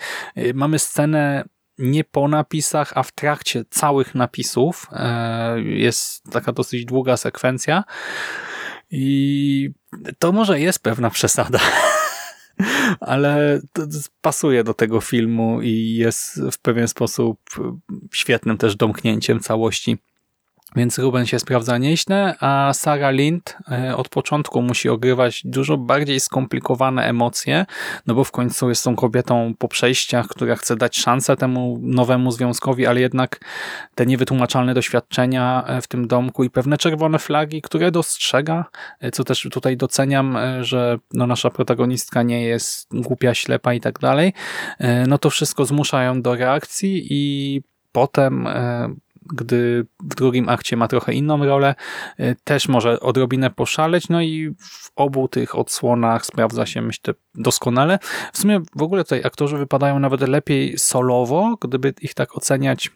Mamy 0.53 0.79
scenę 0.79 1.43
nie 1.81 2.03
po 2.03 2.27
napisach, 2.27 2.93
a 2.95 3.03
w 3.03 3.11
trakcie 3.11 3.65
całych 3.69 4.15
napisów. 4.15 4.87
E, 4.91 5.61
jest 5.61 6.23
taka 6.31 6.51
dosyć 6.51 6.85
długa 6.85 7.17
sekwencja 7.17 7.83
i 8.91 9.69
to 10.19 10.31
może 10.31 10.59
jest 10.59 10.83
pewna 10.83 11.09
przesada, 11.09 11.59
ale 12.99 13.61
pasuje 14.21 14.63
do 14.63 14.73
tego 14.73 15.01
filmu 15.01 15.61
i 15.61 15.95
jest 15.95 16.41
w 16.51 16.57
pewien 16.57 16.87
sposób 16.87 17.39
świetnym 18.13 18.57
też 18.57 18.75
domknięciem 18.75 19.39
całości 19.39 19.97
więc 20.75 20.99
Ruben 20.99 21.25
się 21.25 21.39
sprawdza 21.39 21.77
nieźle, 21.77 22.35
a 22.39 22.73
Sarah 22.73 23.13
Lind 23.13 23.57
e, 23.71 23.97
od 23.97 24.09
początku 24.09 24.61
musi 24.61 24.89
ogrywać 24.89 25.41
dużo 25.45 25.77
bardziej 25.77 26.19
skomplikowane 26.19 27.05
emocje, 27.05 27.65
no 28.07 28.15
bo 28.15 28.23
w 28.23 28.31
końcu 28.31 28.69
jest 28.69 28.83
tą 28.83 28.95
kobietą 28.95 29.53
po 29.57 29.67
przejściach, 29.67 30.27
która 30.27 30.55
chce 30.55 30.75
dać 30.75 30.97
szansę 30.97 31.37
temu 31.37 31.79
nowemu 31.81 32.31
związkowi, 32.31 32.85
ale 32.85 33.01
jednak 33.01 33.39
te 33.95 34.05
niewytłumaczalne 34.05 34.73
doświadczenia 34.73 35.63
e, 35.67 35.81
w 35.81 35.87
tym 35.87 36.07
domku 36.07 36.43
i 36.43 36.49
pewne 36.49 36.77
czerwone 36.77 37.19
flagi, 37.19 37.61
które 37.61 37.91
dostrzega, 37.91 38.65
e, 38.99 39.11
co 39.11 39.23
też 39.23 39.47
tutaj 39.51 39.77
doceniam, 39.77 40.37
że 40.61 40.97
no 41.13 41.27
nasza 41.27 41.49
protagonistka 41.49 42.23
nie 42.23 42.43
jest 42.43 42.87
głupia, 42.93 43.33
ślepa 43.33 43.73
i 43.73 43.79
tak 43.79 43.99
dalej, 43.99 44.33
no 45.07 45.17
to 45.17 45.29
wszystko 45.29 45.65
zmusza 45.65 46.03
ją 46.03 46.21
do 46.21 46.35
reakcji 46.35 47.07
i 47.09 47.61
potem 47.91 48.47
gdy 49.21 49.85
w 50.03 50.15
drugim 50.15 50.49
akcie 50.49 50.77
ma 50.77 50.87
trochę 50.87 51.13
inną 51.13 51.45
rolę, 51.45 51.75
y, 52.19 52.35
też 52.43 52.67
może 52.67 52.99
odrobinę 52.99 53.49
poszaleć, 53.49 54.09
no 54.09 54.21
i 54.21 54.55
w 54.59 54.91
obu 54.95 55.27
tych 55.27 55.57
odsłonach 55.57 56.25
sprawdza 56.25 56.65
się, 56.65 56.81
myślę, 56.81 57.13
doskonale. 57.35 57.99
W 58.33 58.37
sumie 58.37 58.61
w 58.75 58.81
ogóle 58.81 59.03
tutaj 59.03 59.21
aktorzy 59.23 59.57
wypadają 59.57 59.99
nawet 59.99 60.21
lepiej 60.21 60.77
solowo, 60.77 61.57
gdyby 61.61 61.93
ich 62.01 62.13
tak 62.13 62.37
oceniać 62.37 62.91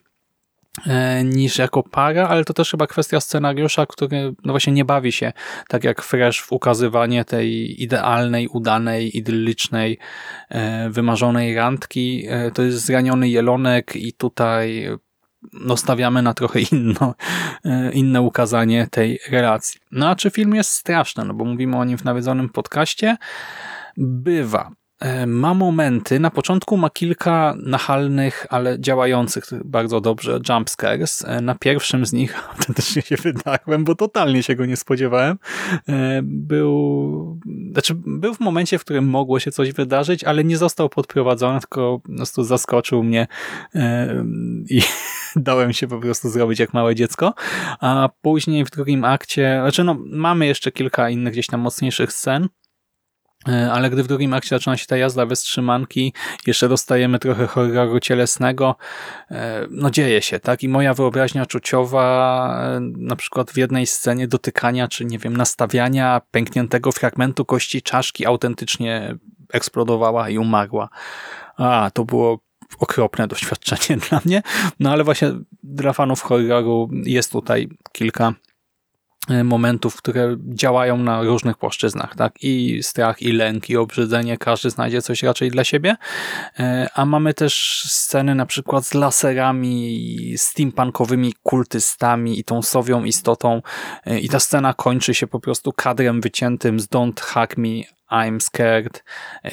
e, 0.88 1.24
niż 1.24 1.58
jako 1.58 1.84
para, 1.84 2.28
ale 2.28 2.44
to 2.44 2.54
też 2.54 2.72
chyba 2.72 2.88
kwestia 2.88 3.20
scenariusza, 3.20 3.86
który 3.86 4.34
no 4.46 4.54
właśnie 4.54 4.74
nie 4.74 4.86
bawi 4.86 5.12
się 5.12 5.34
tak 5.68 5.84
jak 5.84 6.02
Fresh 6.02 6.42
w 6.42 6.52
ukazywanie 6.52 7.26
tej 7.26 7.84
idealnej, 7.84 8.48
udanej, 8.48 9.18
idyllicznej, 9.18 10.00
e, 10.50 10.90
wymarzonej 10.90 11.56
randki. 11.56 12.26
E, 12.30 12.52
to 12.52 12.62
jest 12.62 12.86
zraniony 12.86 13.30
jelonek 13.30 13.96
i 13.96 14.14
tutaj 14.14 14.88
no 15.54 15.78
stawiamy 15.78 16.22
na 16.22 16.34
trochę 16.34 16.60
inno, 16.72 17.16
e, 17.66 17.92
inne 17.92 18.22
ukazanie 18.22 18.88
tej 18.92 19.20
relacji. 19.30 19.80
No 19.92 20.10
a 20.10 20.16
czy 20.16 20.30
film 20.30 20.56
jest 20.56 20.70
straszny? 20.70 21.26
No 21.26 21.34
bo 21.34 21.46
mówimy 21.46 21.78
o 21.78 21.86
nim 21.86 21.98
w 21.98 22.04
nawiedzonym 22.04 22.50
podcaście. 22.50 23.18
Bywa. 23.98 24.72
E, 25.06 25.26
ma 25.26 25.54
momenty, 25.54 26.20
na 26.20 26.30
początku 26.30 26.78
ma 26.78 26.90
kilka 26.90 27.56
nachalnych, 27.58 28.46
ale 28.50 28.80
działających 28.80 29.46
bardzo 29.66 30.02
dobrze 30.02 30.40
jumpscares. 30.50 31.26
E, 31.28 31.42
na 31.42 31.56
pierwszym 31.56 32.06
z 32.06 32.14
nich 32.14 32.38
autentycznie 32.50 33.02
się 33.02 33.16
wydarłem, 33.16 33.84
bo 33.84 33.96
totalnie 33.96 34.44
się 34.44 34.56
go 34.56 34.66
nie 34.66 34.78
spodziewałem. 34.78 35.38
E, 35.90 36.20
był, 36.24 37.40
znaczy 37.72 37.94
był 37.96 38.34
w 38.34 38.40
momencie, 38.40 38.80
w 38.80 38.82
którym 38.82 39.06
mogło 39.06 39.40
się 39.40 39.52
coś 39.52 39.72
wydarzyć, 39.72 40.24
ale 40.24 40.44
nie 40.44 40.58
został 40.58 40.90
podprowadzony, 40.90 41.60
tylko 41.60 42.00
po 42.00 42.16
prostu 42.16 42.44
zaskoczył 42.44 43.04
mnie 43.04 43.28
i 44.70 44.82
dałem 45.36 45.74
się 45.74 45.88
po 45.88 46.00
prostu 46.00 46.30
zrobić 46.30 46.60
jak 46.60 46.74
małe 46.74 46.96
dziecko. 46.96 47.34
A 47.80 48.10
później 48.22 48.66
w 48.66 48.70
drugim 48.70 49.04
akcie, 49.04 49.58
znaczy 49.62 49.84
no, 49.84 49.98
mamy 50.06 50.46
jeszcze 50.46 50.72
kilka 50.72 51.10
innych 51.10 51.34
gdzieś 51.34 51.48
tam 51.48 51.62
mocniejszych 51.62 52.14
scen, 52.14 52.48
ale 53.46 53.90
gdy 53.90 54.04
w 54.04 54.08
drugim 54.08 54.34
akcie 54.34 54.50
zaczyna 54.50 54.78
się 54.78 54.86
ta 54.86 54.98
jazda 54.98 55.26
bez 55.26 55.42
trzymanki, 55.42 56.14
jeszcze 56.48 56.70
dostajemy 56.70 57.20
trochę 57.20 57.48
horroru 57.48 58.00
cielesnego, 58.00 58.76
e, 59.32 59.68
no 59.70 59.92
dzieje 59.92 60.22
się, 60.22 60.40
tak? 60.40 60.64
I 60.64 60.70
moja 60.70 60.94
wyobraźnia 60.94 61.46
czuciowa, 61.46 62.60
e, 62.64 62.80
na 62.98 63.16
przykład 63.16 63.52
w 63.52 63.58
jednej 63.58 63.88
scenie 63.88 64.28
dotykania, 64.28 64.88
czy 64.88 65.06
nie 65.06 65.20
wiem, 65.20 65.38
nastawiania 65.38 66.22
pękniętego 66.32 66.92
fragmentu 66.92 67.46
kości 67.46 67.82
czaszki 67.82 68.26
autentycznie 68.26 69.16
eksplodowała 69.54 70.30
i 70.30 70.38
umarła. 70.38 70.90
A, 71.58 71.92
to 71.94 72.06
było 72.06 72.40
okropne 72.80 73.28
doświadczenie 73.28 74.00
dla 74.10 74.22
mnie, 74.26 74.42
no 74.80 74.92
ale 74.92 75.04
właśnie 75.04 75.32
dla 75.64 75.94
fanów 75.94 76.22
horroru 76.22 76.90
jest 77.04 77.32
tutaj 77.32 77.70
kilka 77.92 78.34
E, 78.34 78.55
momentów, 79.44 79.96
które 79.96 80.38
działają 80.40 80.98
na 80.98 81.24
różnych 81.24 81.58
płaszczyznach, 81.58 82.16
tak? 82.16 82.44
I 82.44 82.84
strach, 82.84 83.22
i 83.22 83.32
lęk, 83.32 83.70
i 83.70 83.78
obrzydzenie, 83.78 84.38
każdy 84.38 84.70
znajdzie 84.70 85.02
coś 85.02 85.24
raczej 85.24 85.52
dla 85.52 85.64
siebie. 85.64 85.96
E, 86.60 86.88
a 86.94 87.06
mamy 87.06 87.34
też 87.34 87.84
sceny 87.88 88.36
na 88.36 88.46
przykład 88.46 88.86
z 88.86 88.94
laserami, 88.94 90.34
steampunkowymi 90.38 91.34
kultystami 91.44 92.40
i 92.40 92.44
tą 92.44 92.62
sowią 92.62 93.04
istotą. 93.04 93.62
E, 94.06 94.20
I 94.20 94.30
ta 94.30 94.40
scena 94.40 94.74
kończy 94.74 95.14
się 95.14 95.28
po 95.28 95.40
prostu 95.40 95.74
kadrem 95.74 96.22
wyciętym 96.22 96.80
z 96.80 96.88
Don't 96.88 97.22
Hack 97.22 97.58
Me, 97.58 97.96
I'm 98.12 98.40
Scared. 98.40 99.04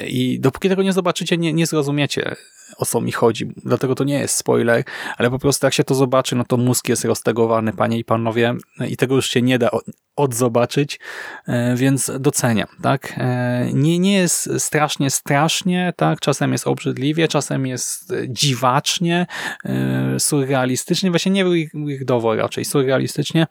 I 0.07 0.41
dopóki 0.41 0.69
tego 0.69 0.83
nie 0.83 0.93
zobaczycie, 0.93 1.39
nie, 1.39 1.53
nie 1.53 1.67
zrozumiecie 1.67 2.37
o 2.77 2.87
co 2.87 3.01
mi 3.01 3.13
chodzi. 3.13 3.53
Dlatego 3.57 3.95
to 3.95 4.05
nie 4.05 4.19
jest 4.19 4.37
spoiler, 4.37 4.85
ale 5.19 5.31
po 5.31 5.39
prostu 5.39 5.67
jak 5.67 5.75
się 5.75 5.85
to 5.85 5.95
zobaczy, 5.95 6.37
no 6.37 6.45
to 6.45 6.57
mózg 6.57 6.89
jest 6.89 7.05
roztegowany, 7.05 7.73
panie 7.73 7.99
i 7.99 8.05
panowie, 8.05 8.55
i 8.89 8.97
tego 8.97 9.15
już 9.15 9.29
się 9.29 9.43
nie 9.43 9.59
da 9.59 9.71
odzobaczyć, 10.17 11.01
e, 11.47 11.77
więc 11.77 12.11
doceniam, 12.21 12.69
tak? 12.83 13.15
E, 13.17 13.71
nie, 13.73 13.99
nie 13.99 14.15
jest 14.15 14.51
strasznie, 14.59 15.11
strasznie, 15.11 15.93
tak? 15.97 16.21
Czasem 16.21 16.53
jest 16.53 16.67
obrzydliwie, 16.67 17.29
czasem 17.29 17.67
jest 17.67 18.13
dziwacznie, 18.29 19.27
e, 19.65 20.21
surrealistycznie, 20.21 21.11
właśnie 21.11 21.33
nie 21.33 21.45
weirdowo 21.75 22.37
raczej, 22.37 22.65
surrealistycznie, 22.65 23.47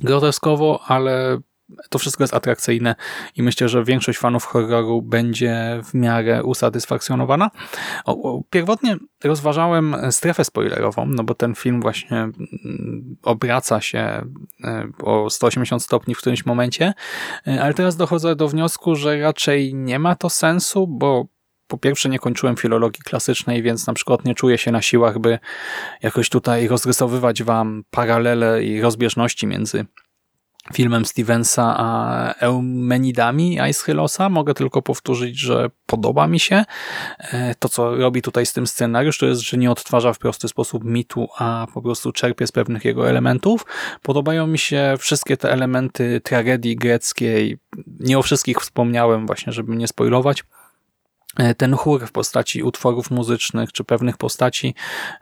groteskowo, 0.00 0.82
ale 0.86 1.38
to 1.88 1.98
wszystko 1.98 2.22
jest 2.22 2.34
atrakcyjne 2.34 2.94
i 3.36 3.42
myślę, 3.42 3.68
że 3.68 3.84
większość 3.84 4.18
fanów 4.18 4.44
horroru 4.44 5.02
będzie 5.02 5.80
w 5.84 5.94
miarę 5.94 6.42
usatysfakcjonowana. 6.42 7.50
Pierwotnie 8.50 8.96
rozważałem 9.24 9.96
strefę 10.10 10.44
spoilerową, 10.44 11.06
no 11.06 11.24
bo 11.24 11.34
ten 11.34 11.54
film 11.54 11.80
właśnie 11.80 12.16
mm, 12.18 13.16
obraca 13.22 13.80
się 13.80 13.98
e, 14.64 14.88
o 15.02 15.30
180 15.30 15.82
stopni 15.82 16.14
w 16.14 16.18
którymś 16.18 16.46
momencie, 16.46 16.94
e, 17.46 17.62
ale 17.62 17.74
teraz 17.74 17.96
dochodzę 17.96 18.36
do 18.36 18.48
wniosku, 18.48 18.96
że 18.96 19.20
raczej 19.20 19.74
nie 19.74 19.98
ma 19.98 20.16
to 20.16 20.30
sensu, 20.30 20.86
bo 20.86 21.26
po 21.72 21.78
pierwsze 21.78 22.08
nie 22.08 22.18
kończyłem 22.18 22.56
filologii 22.56 23.02
klasycznej, 23.02 23.62
więc 23.62 23.86
na 23.86 23.92
przykład 23.92 24.24
nie 24.24 24.34
czuję 24.34 24.58
się 24.58 24.72
na 24.72 24.82
siłach, 24.82 25.18
by 25.18 25.38
jakoś 26.02 26.28
tutaj 26.28 26.68
rozrysowywać 26.68 27.42
wam 27.42 27.84
paralele 27.90 28.64
i 28.64 28.80
rozbieżności 28.80 29.46
między 29.46 29.84
filmem 30.74 31.04
Stevensa 31.04 31.74
a 31.78 32.32
Eumenidami 32.40 33.60
Aeschylosa. 33.60 34.28
Mogę 34.28 34.54
tylko 34.54 34.82
powtórzyć, 34.82 35.38
że 35.38 35.70
podoba 35.86 36.26
mi 36.26 36.40
się 36.40 36.64
e, 37.18 37.54
to, 37.54 37.68
co 37.68 37.96
robi 37.96 38.22
tutaj 38.22 38.46
z 38.46 38.52
tym 38.52 38.66
scenariusz, 38.66 39.18
to 39.18 39.26
jest, 39.26 39.40
że 39.40 39.56
nie 39.56 39.70
odtwarza 39.70 40.12
w 40.12 40.18
prosty 40.18 40.48
sposób 40.48 40.84
mitu, 40.84 41.28
a 41.38 41.66
po 41.74 41.82
prostu 41.82 42.12
czerpie 42.12 42.46
z 42.46 42.52
pewnych 42.52 42.84
jego 42.84 43.08
elementów. 43.08 43.66
Podobają 44.02 44.46
mi 44.46 44.58
się 44.58 44.94
wszystkie 44.98 45.36
te 45.36 45.52
elementy 45.52 46.20
tragedii 46.20 46.76
greckiej. 46.76 47.58
Nie 48.00 48.18
o 48.18 48.22
wszystkich 48.22 48.56
wspomniałem 48.56 49.26
właśnie, 49.26 49.52
żeby 49.52 49.76
nie 49.76 49.88
spoilować. 49.88 50.44
E, 51.38 51.54
ten 51.54 51.74
chór 51.74 52.06
w 52.06 52.12
postaci 52.12 52.62
utworów 52.62 53.10
muzycznych 53.10 53.72
czy 53.72 53.84
pewnych 53.84 54.16
postaci 54.16 54.74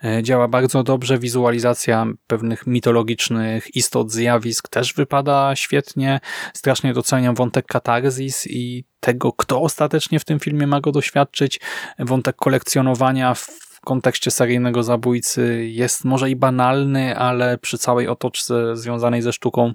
e, 0.05 0.23
działa 0.23 0.49
bardzo 0.49 0.83
dobrze. 0.83 1.19
Wizualizacja 1.19 2.07
pewnych 2.27 2.67
mitologicznych 2.67 3.77
istot, 3.77 4.13
zjawisk 4.13 4.69
też 4.69 4.95
wypada 4.95 5.57
świetnie. 5.57 6.21
Strasznie 6.55 6.95
doceniam 6.95 7.35
wątek 7.35 7.67
katarzis 7.67 8.47
i 8.47 8.85
tego, 9.01 9.33
kto 9.33 9.63
ostatecznie 9.63 10.21
w 10.21 10.25
tym 10.25 10.41
filmie 10.41 10.67
ma 10.67 10.81
go 10.81 10.93
doświadczyć. 10.93 11.61
Wątek 11.99 12.37
kolekcjonowania 12.37 13.35
w 13.35 13.81
kontekście 13.81 14.31
seryjnego 14.31 14.83
zabójcy 14.83 15.67
jest 15.69 16.05
może 16.05 16.31
i 16.31 16.37
banalny, 16.37 17.17
ale 17.17 17.59
przy 17.59 17.79
całej 17.79 18.09
otoczce 18.09 18.77
związanej 18.77 19.23
ze 19.23 19.33
sztuką 19.33 19.75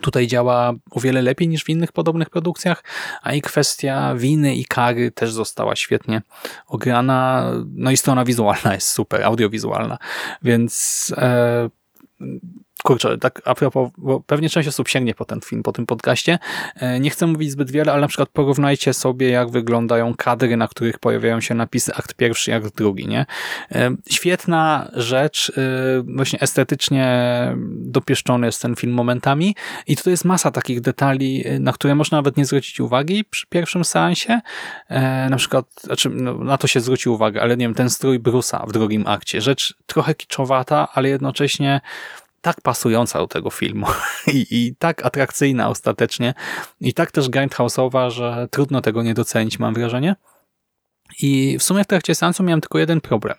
tutaj 0.00 0.26
działa 0.26 0.72
o 0.90 1.00
wiele 1.00 1.22
lepiej 1.22 1.48
niż 1.48 1.64
w 1.64 1.68
innych 1.68 1.92
podobnych 1.92 2.30
produkcjach, 2.30 2.84
a 3.22 3.32
i 3.32 3.40
kwestia 3.40 4.14
winy 4.14 4.54
i 4.54 4.64
kary 4.64 5.10
też 5.10 5.32
została 5.32 5.76
świetnie 5.76 6.22
ograna. 6.66 7.50
No 7.74 7.90
i 7.90 7.96
strona 7.96 8.24
wizualna 8.24 8.74
jest 8.74 8.88
super, 8.88 9.22
audiowizualna, 9.22 9.98
więc 10.42 11.14
e, 11.16 11.70
kurczę, 12.82 13.18
tak 13.18 13.42
a 13.44 13.54
propos, 13.54 13.90
bo 13.98 14.20
pewnie 14.20 14.50
część 14.50 14.68
osób 14.68 14.88
sięgnie 14.88 15.14
po 15.14 15.24
ten 15.24 15.40
film, 15.40 15.62
po 15.62 15.72
tym 15.72 15.86
podcaście. 15.86 16.38
E, 16.76 17.00
nie 17.00 17.10
chcę 17.10 17.26
mówić 17.26 17.50
zbyt 17.50 17.70
wiele, 17.70 17.92
ale 17.92 18.00
na 18.00 18.08
przykład 18.08 18.28
porównajcie 18.28 18.94
sobie, 18.94 19.30
jak 19.30 19.50
wyglądają 19.50 20.14
kadry, 20.14 20.56
na 20.56 20.68
których 20.68 20.98
pojawiają 20.98 21.40
się 21.40 21.54
napisy 21.54 21.94
akt 21.94 22.14
pierwszy, 22.14 22.54
akt 22.54 22.76
drugi, 22.76 23.08
nie? 23.08 23.26
E, 23.72 23.90
świetna 24.10 24.90
rzecz, 24.92 25.52
e, 25.56 25.62
właśnie 26.02 26.40
estetycznie 26.40 27.10
dopieszczony 27.66 28.46
jest 28.46 28.62
ten 28.62 28.76
film 28.76 28.92
momentami 28.92 29.54
i 29.86 29.96
tutaj 29.96 30.10
jest 30.10 30.24
masa 30.24 30.50
takich 30.50 30.80
detali, 30.80 31.44
na 31.60 31.72
które 31.72 31.94
można 31.94 32.18
nawet 32.18 32.36
nie 32.36 32.44
zwrócić 32.44 32.80
uwagi 32.80 33.24
przy 33.24 33.46
pierwszym 33.46 33.84
seansie. 33.84 34.40
Na 35.30 35.36
przykład, 35.36 35.66
znaczy, 35.80 36.10
no, 36.10 36.34
na 36.34 36.58
to 36.58 36.66
się 36.66 36.80
zwróci 36.80 37.08
uwagę, 37.08 37.42
ale 37.42 37.56
nie 37.56 37.64
wiem, 37.64 37.74
ten 37.74 37.90
strój 37.90 38.18
Brusa 38.18 38.64
w 38.66 38.72
drugim 38.72 39.06
akcie. 39.06 39.40
Rzecz 39.40 39.74
trochę 39.86 40.14
kiczowata, 40.14 40.88
ale 40.94 41.08
jednocześnie 41.08 41.80
tak 42.40 42.60
pasująca 42.60 43.18
do 43.18 43.26
tego 43.26 43.50
filmu 43.50 43.86
I, 44.34 44.46
i 44.50 44.74
tak 44.78 45.06
atrakcyjna 45.06 45.68
ostatecznie 45.68 46.34
i 46.80 46.94
tak 46.94 47.10
też 47.10 47.30
grindhouse'owa, 47.30 48.10
że 48.10 48.48
trudno 48.50 48.80
tego 48.80 49.02
nie 49.02 49.14
docenić, 49.14 49.58
mam 49.58 49.74
wrażenie. 49.74 50.16
I 51.22 51.58
w 51.58 51.62
sumie 51.62 51.84
w 51.84 51.86
trakcie 51.86 52.14
seansu 52.14 52.42
miałem 52.42 52.60
tylko 52.60 52.78
jeden 52.78 53.00
problem. 53.00 53.36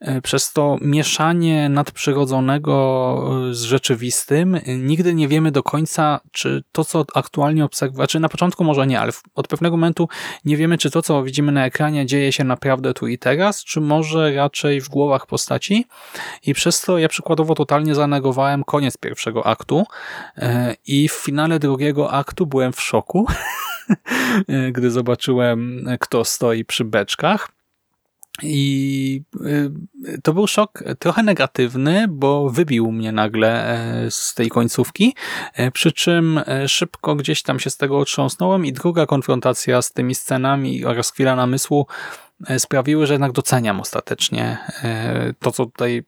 E, 0.00 0.20
przez 0.20 0.52
to 0.52 0.78
mieszanie 0.80 1.68
nadprzyrodzonego 1.68 3.46
e, 3.50 3.54
z 3.54 3.62
rzeczywistym 3.62 4.54
e, 4.54 4.60
nigdy 4.66 5.14
nie 5.14 5.28
wiemy 5.28 5.50
do 5.50 5.62
końca, 5.62 6.20
czy 6.32 6.62
to, 6.72 6.84
co 6.84 7.04
aktualnie 7.14 7.64
obserwujemy, 7.64 8.08
czy 8.08 8.20
na 8.20 8.28
początku 8.28 8.64
może 8.64 8.86
nie, 8.86 9.00
ale 9.00 9.12
od 9.34 9.48
pewnego 9.48 9.76
momentu 9.76 10.08
nie 10.44 10.56
wiemy, 10.56 10.78
czy 10.78 10.90
to, 10.90 11.02
co 11.02 11.22
widzimy 11.22 11.52
na 11.52 11.66
ekranie 11.66 12.06
dzieje 12.06 12.32
się 12.32 12.44
naprawdę 12.44 12.94
tu 12.94 13.06
i 13.06 13.18
teraz, 13.18 13.64
czy 13.64 13.80
może 13.80 14.34
raczej 14.34 14.80
w 14.80 14.88
głowach 14.88 15.26
postaci. 15.26 15.86
I 16.46 16.54
przez 16.54 16.80
to 16.80 16.98
ja 16.98 17.08
przykładowo 17.08 17.54
totalnie 17.54 17.94
zanegowałem 17.94 18.64
koniec 18.64 18.96
pierwszego 18.96 19.46
aktu 19.46 19.84
i 20.86 21.08
w 21.08 21.12
finale 21.12 21.58
drugiego 21.58 22.12
aktu 22.12 22.46
byłem 22.46 22.72
w 22.72 22.80
szoku, 22.80 23.26
gdy 24.72 24.90
zobaczyłem, 24.90 25.86
kto 26.00 26.24
stoi 26.24 26.64
przy 26.64 26.84
beczkach. 26.84 27.48
I 28.42 29.22
y, 29.46 29.70
to 30.22 30.32
był 30.32 30.46
szok 30.46 30.84
trochę 30.98 31.22
negatywny, 31.22 32.06
bo 32.08 32.50
wybił 32.50 32.92
mnie 32.92 33.12
nagle 33.12 33.64
e, 33.64 34.10
z 34.10 34.34
tej 34.34 34.48
końcówki, 34.48 35.14
e, 35.54 35.70
przy 35.70 35.92
czym 35.92 36.40
e, 36.46 36.68
szybko 36.68 37.14
gdzieś 37.14 37.42
tam 37.42 37.60
się 37.60 37.70
z 37.70 37.76
tego 37.76 37.98
otrząsnąłem 37.98 38.66
i 38.66 38.72
druga 38.72 39.06
konfrontacja 39.06 39.82
z 39.82 39.92
tymi 39.92 40.14
scenami 40.14 40.84
oraz 40.84 41.12
chwila 41.12 41.36
namysłu 41.36 41.86
sprawiły, 42.58 43.06
że 43.06 43.14
jednak 43.14 43.32
doceniam 43.32 43.80
ostatecznie 43.80 44.58
to, 45.38 45.52
co 45.52 45.66
tutaj 45.66 46.02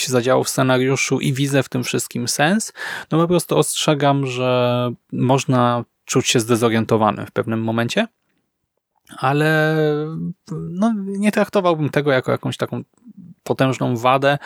się 0.00 0.12
zadziało 0.12 0.44
w 0.44 0.48
scenariuszu 0.48 1.20
i 1.20 1.32
widzę 1.32 1.62
w 1.62 1.68
tym 1.68 1.84
wszystkim 1.84 2.28
sens. 2.28 2.72
No 3.12 3.18
po 3.18 3.28
prostu 3.28 3.58
ostrzegam, 3.58 4.26
że 4.26 4.90
można 5.12 5.84
czuć 6.04 6.28
się 6.28 6.40
zdezorientowany 6.40 7.26
w 7.26 7.30
pewnym 7.30 7.62
momencie 7.62 8.06
ale 9.18 9.76
no, 10.52 10.94
nie 10.96 11.32
traktowałbym 11.32 11.90
tego 11.90 12.12
jako 12.12 12.32
jakąś 12.32 12.56
taką 12.56 12.82
potężną 13.42 13.96
wadę. 13.96 14.38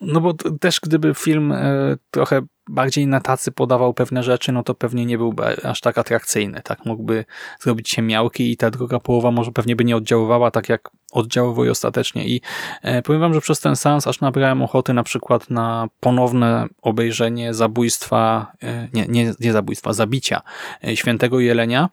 No 0.00 0.20
bo 0.20 0.34
też 0.60 0.80
gdyby 0.80 1.14
film 1.14 1.52
e, 1.52 1.96
trochę 2.10 2.42
bardziej 2.68 3.06
na 3.06 3.20
tacy 3.20 3.52
podawał 3.52 3.94
pewne 3.94 4.22
rzeczy, 4.22 4.52
no 4.52 4.62
to 4.62 4.74
pewnie 4.74 5.06
nie 5.06 5.18
byłby 5.18 5.64
aż 5.64 5.80
tak 5.80 5.98
atrakcyjny. 5.98 6.60
Tak 6.64 6.86
mógłby 6.86 7.24
zrobić 7.60 7.90
się 7.90 8.02
miałki 8.02 8.52
i 8.52 8.56
ta 8.56 8.70
druga 8.70 9.00
połowa 9.00 9.30
może 9.30 9.52
pewnie 9.52 9.76
by 9.76 9.84
nie 9.84 9.96
oddziaływała 9.96 10.50
tak, 10.50 10.68
jak 10.68 10.90
oddziaływuje 11.12 11.70
ostatecznie. 11.70 12.26
I 12.28 12.40
e, 12.82 13.02
powiem 13.02 13.20
wam, 13.20 13.34
że 13.34 13.40
przez 13.40 13.60
ten 13.60 13.76
sens 13.76 14.06
aż 14.06 14.20
nabrałem 14.20 14.62
ochoty 14.62 14.92
na 14.92 15.02
przykład 15.02 15.50
na 15.50 15.88
ponowne 16.00 16.66
obejrzenie 16.82 17.54
zabójstwa, 17.54 18.52
e, 18.62 18.88
nie, 18.92 19.06
nie, 19.08 19.34
nie 19.40 19.52
zabójstwa, 19.52 19.92
zabicia 19.92 20.42
e, 20.84 20.96
świętego 20.96 21.40
Jelenia. 21.40 21.88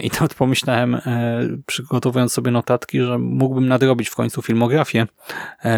I 0.00 0.10
nawet 0.14 0.34
pomyślałem, 0.34 1.00
przygotowując 1.66 2.32
sobie 2.32 2.50
notatki, 2.50 3.00
że 3.00 3.18
mógłbym 3.18 3.68
nadrobić 3.68 4.08
w 4.08 4.14
końcu 4.14 4.42
filmografię 4.42 5.06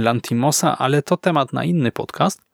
Lantimosa, 0.01 0.79
ale 0.79 1.03
to 1.03 1.17
temat 1.17 1.53
na 1.53 1.65
inny 1.65 1.93
podcast 1.93 2.52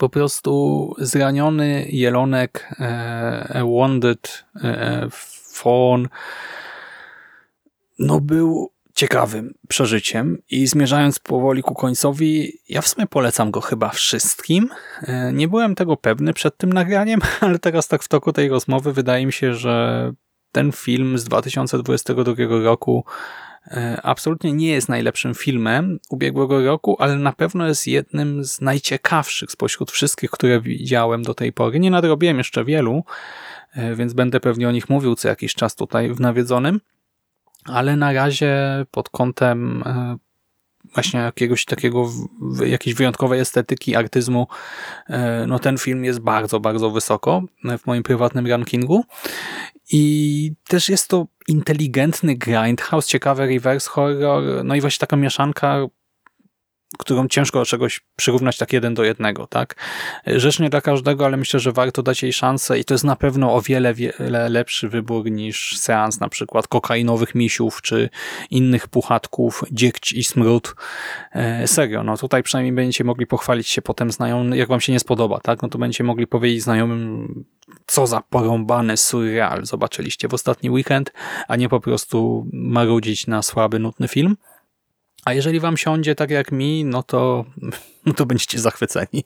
po 0.00 0.08
prostu 0.08 0.94
zraniony 0.98 1.86
jelonek, 1.88 2.74
e, 2.78 3.64
wounded 3.64 4.44
e, 4.64 5.06
fawn, 5.52 6.06
no 7.98 8.20
był 8.20 8.70
ciekawym 8.94 9.54
przeżyciem 9.68 10.42
i 10.50 10.66
zmierzając 10.66 11.18
powoli 11.18 11.62
ku 11.62 11.74
końcowi, 11.74 12.52
ja 12.68 12.82
w 12.82 12.88
sumie 12.88 13.06
polecam 13.06 13.50
go 13.50 13.60
chyba 13.60 13.88
wszystkim. 13.88 14.68
E, 15.02 15.32
nie 15.32 15.48
byłem 15.48 15.74
tego 15.74 15.96
pewny 15.96 16.32
przed 16.32 16.56
tym 16.56 16.72
nagraniem, 16.72 17.20
ale 17.40 17.58
teraz 17.58 17.88
tak 17.88 18.02
w 18.02 18.08
toku 18.08 18.32
tej 18.32 18.48
rozmowy 18.48 18.92
wydaje 18.92 19.26
mi 19.26 19.32
się, 19.32 19.54
że 19.54 20.12
ten 20.52 20.72
film 20.72 21.18
z 21.18 21.24
2022 21.24 22.34
roku 22.62 23.04
E, 23.04 23.49
absolutnie 24.02 24.52
nie 24.52 24.68
jest 24.68 24.88
najlepszym 24.88 25.34
filmem 25.34 25.98
ubiegłego 26.08 26.64
roku, 26.64 26.96
ale 26.98 27.16
na 27.16 27.32
pewno 27.32 27.66
jest 27.66 27.86
jednym 27.86 28.44
z 28.44 28.60
najciekawszych 28.60 29.50
spośród 29.50 29.90
wszystkich, 29.90 30.30
które 30.30 30.60
widziałem 30.60 31.22
do 31.22 31.34
tej 31.34 31.52
pory. 31.52 31.80
Nie 31.80 31.90
nadrobiłem 31.90 32.38
jeszcze 32.38 32.64
wielu, 32.64 33.04
e, 33.74 33.94
więc 33.94 34.12
będę 34.12 34.40
pewnie 34.40 34.68
o 34.68 34.72
nich 34.72 34.88
mówił 34.88 35.14
co 35.14 35.28
jakiś 35.28 35.54
czas 35.54 35.74
tutaj 35.74 36.12
w 36.12 36.20
nawiedzonym, 36.20 36.80
ale 37.64 37.96
na 37.96 38.12
razie 38.12 38.56
pod 38.90 39.08
kątem 39.08 39.82
e, 39.86 40.16
właśnie 40.94 41.20
jakiegoś 41.20 41.64
takiego, 41.64 42.10
jakiejś 42.66 42.96
wyjątkowej 42.96 43.40
estetyki, 43.40 43.96
artyzmu, 43.96 44.46
no 45.46 45.58
ten 45.58 45.78
film 45.78 46.04
jest 46.04 46.20
bardzo, 46.20 46.60
bardzo 46.60 46.90
wysoko 46.90 47.42
w 47.78 47.86
moim 47.86 48.02
prywatnym 48.02 48.46
rankingu 48.46 49.04
i 49.92 50.52
też 50.68 50.88
jest 50.88 51.08
to 51.08 51.26
inteligentny 51.48 52.36
grindhouse, 52.36 53.06
ciekawy 53.06 53.46
reverse 53.46 53.90
horror, 53.90 54.64
no 54.64 54.74
i 54.74 54.80
właśnie 54.80 54.98
taka 54.98 55.16
mieszanka, 55.16 55.86
którą 56.98 57.28
ciężko 57.28 57.58
do 57.58 57.64
czegoś 57.64 58.00
przyrównać 58.16 58.58
tak 58.58 58.72
jeden 58.72 58.94
do 58.94 59.04
jednego, 59.04 59.46
tak? 59.46 59.74
Rzecz 60.26 60.58
nie 60.58 60.70
dla 60.70 60.80
każdego, 60.80 61.24
ale 61.24 61.36
myślę, 61.36 61.60
że 61.60 61.72
warto 61.72 62.02
dać 62.02 62.22
jej 62.22 62.32
szansę 62.32 62.78
i 62.78 62.84
to 62.84 62.94
jest 62.94 63.04
na 63.04 63.16
pewno 63.16 63.54
o 63.54 63.60
wiele, 63.60 63.94
wiele 63.94 64.48
lepszy 64.48 64.88
wybór 64.88 65.30
niż 65.30 65.78
seans 65.78 66.20
na 66.20 66.28
przykład 66.28 66.68
kokainowych 66.68 67.34
misiów, 67.34 67.82
czy 67.82 68.08
innych 68.50 68.88
puchatków, 68.88 69.64
dziegć 69.70 70.12
i 70.12 70.24
smród. 70.24 70.74
E, 71.32 71.66
serio, 71.66 72.02
no 72.02 72.16
tutaj 72.16 72.42
przynajmniej 72.42 72.72
będziecie 72.72 73.04
mogli 73.04 73.26
pochwalić 73.26 73.68
się 73.68 73.82
potem 73.82 74.10
znajomym, 74.10 74.58
jak 74.58 74.68
wam 74.68 74.80
się 74.80 74.92
nie 74.92 75.00
spodoba, 75.00 75.40
tak? 75.40 75.62
No 75.62 75.68
to 75.68 75.78
będziecie 75.78 76.04
mogli 76.04 76.26
powiedzieć 76.26 76.62
znajomym, 76.62 77.44
co 77.86 78.06
za 78.06 78.20
porąbany 78.20 78.96
surreal 78.96 79.66
zobaczyliście 79.66 80.28
w 80.28 80.34
ostatni 80.34 80.70
weekend, 80.70 81.12
a 81.48 81.56
nie 81.56 81.68
po 81.68 81.80
prostu 81.80 82.46
marudzić 82.52 83.26
na 83.26 83.42
słaby, 83.42 83.78
nutny 83.78 84.08
film. 84.08 84.36
A 85.24 85.32
jeżeli 85.32 85.60
wam 85.60 85.76
siądzie 85.76 86.14
tak 86.14 86.30
jak 86.30 86.52
mi, 86.52 86.84
no 86.84 87.02
to, 87.02 87.44
no 88.06 88.12
to 88.18 88.26
będziecie 88.26 88.58
zachwyceni. 88.58 89.24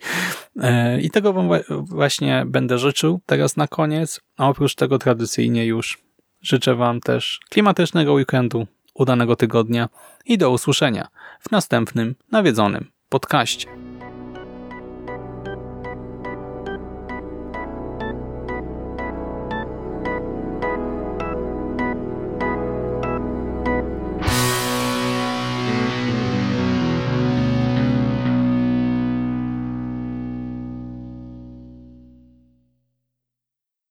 E, 0.61 1.01
I 1.01 1.11
tego 1.11 1.33
wam 1.33 1.49
właśnie 1.71 2.45
będę 2.47 2.79
życzył 2.79 3.21
teraz 3.27 3.57
na 3.57 3.69
koniec. 3.69 4.21
A 4.37 4.49
oprócz 4.49 4.75
tego 4.75 4.99
tradycyjnie 4.99 5.67
już 5.67 5.99
życzę 6.43 6.75
wam 6.75 7.01
też 7.01 7.41
klimatycznego 7.51 8.13
weekendu, 8.13 8.67
udanego 8.95 9.37
tygodnia 9.37 9.89
i 10.27 10.39
do 10.39 10.51
usłyszenia 10.51 11.09
w 11.41 11.51
następnym 11.51 12.15
nawiedzonym 12.33 12.91
podcaście. 13.09 13.84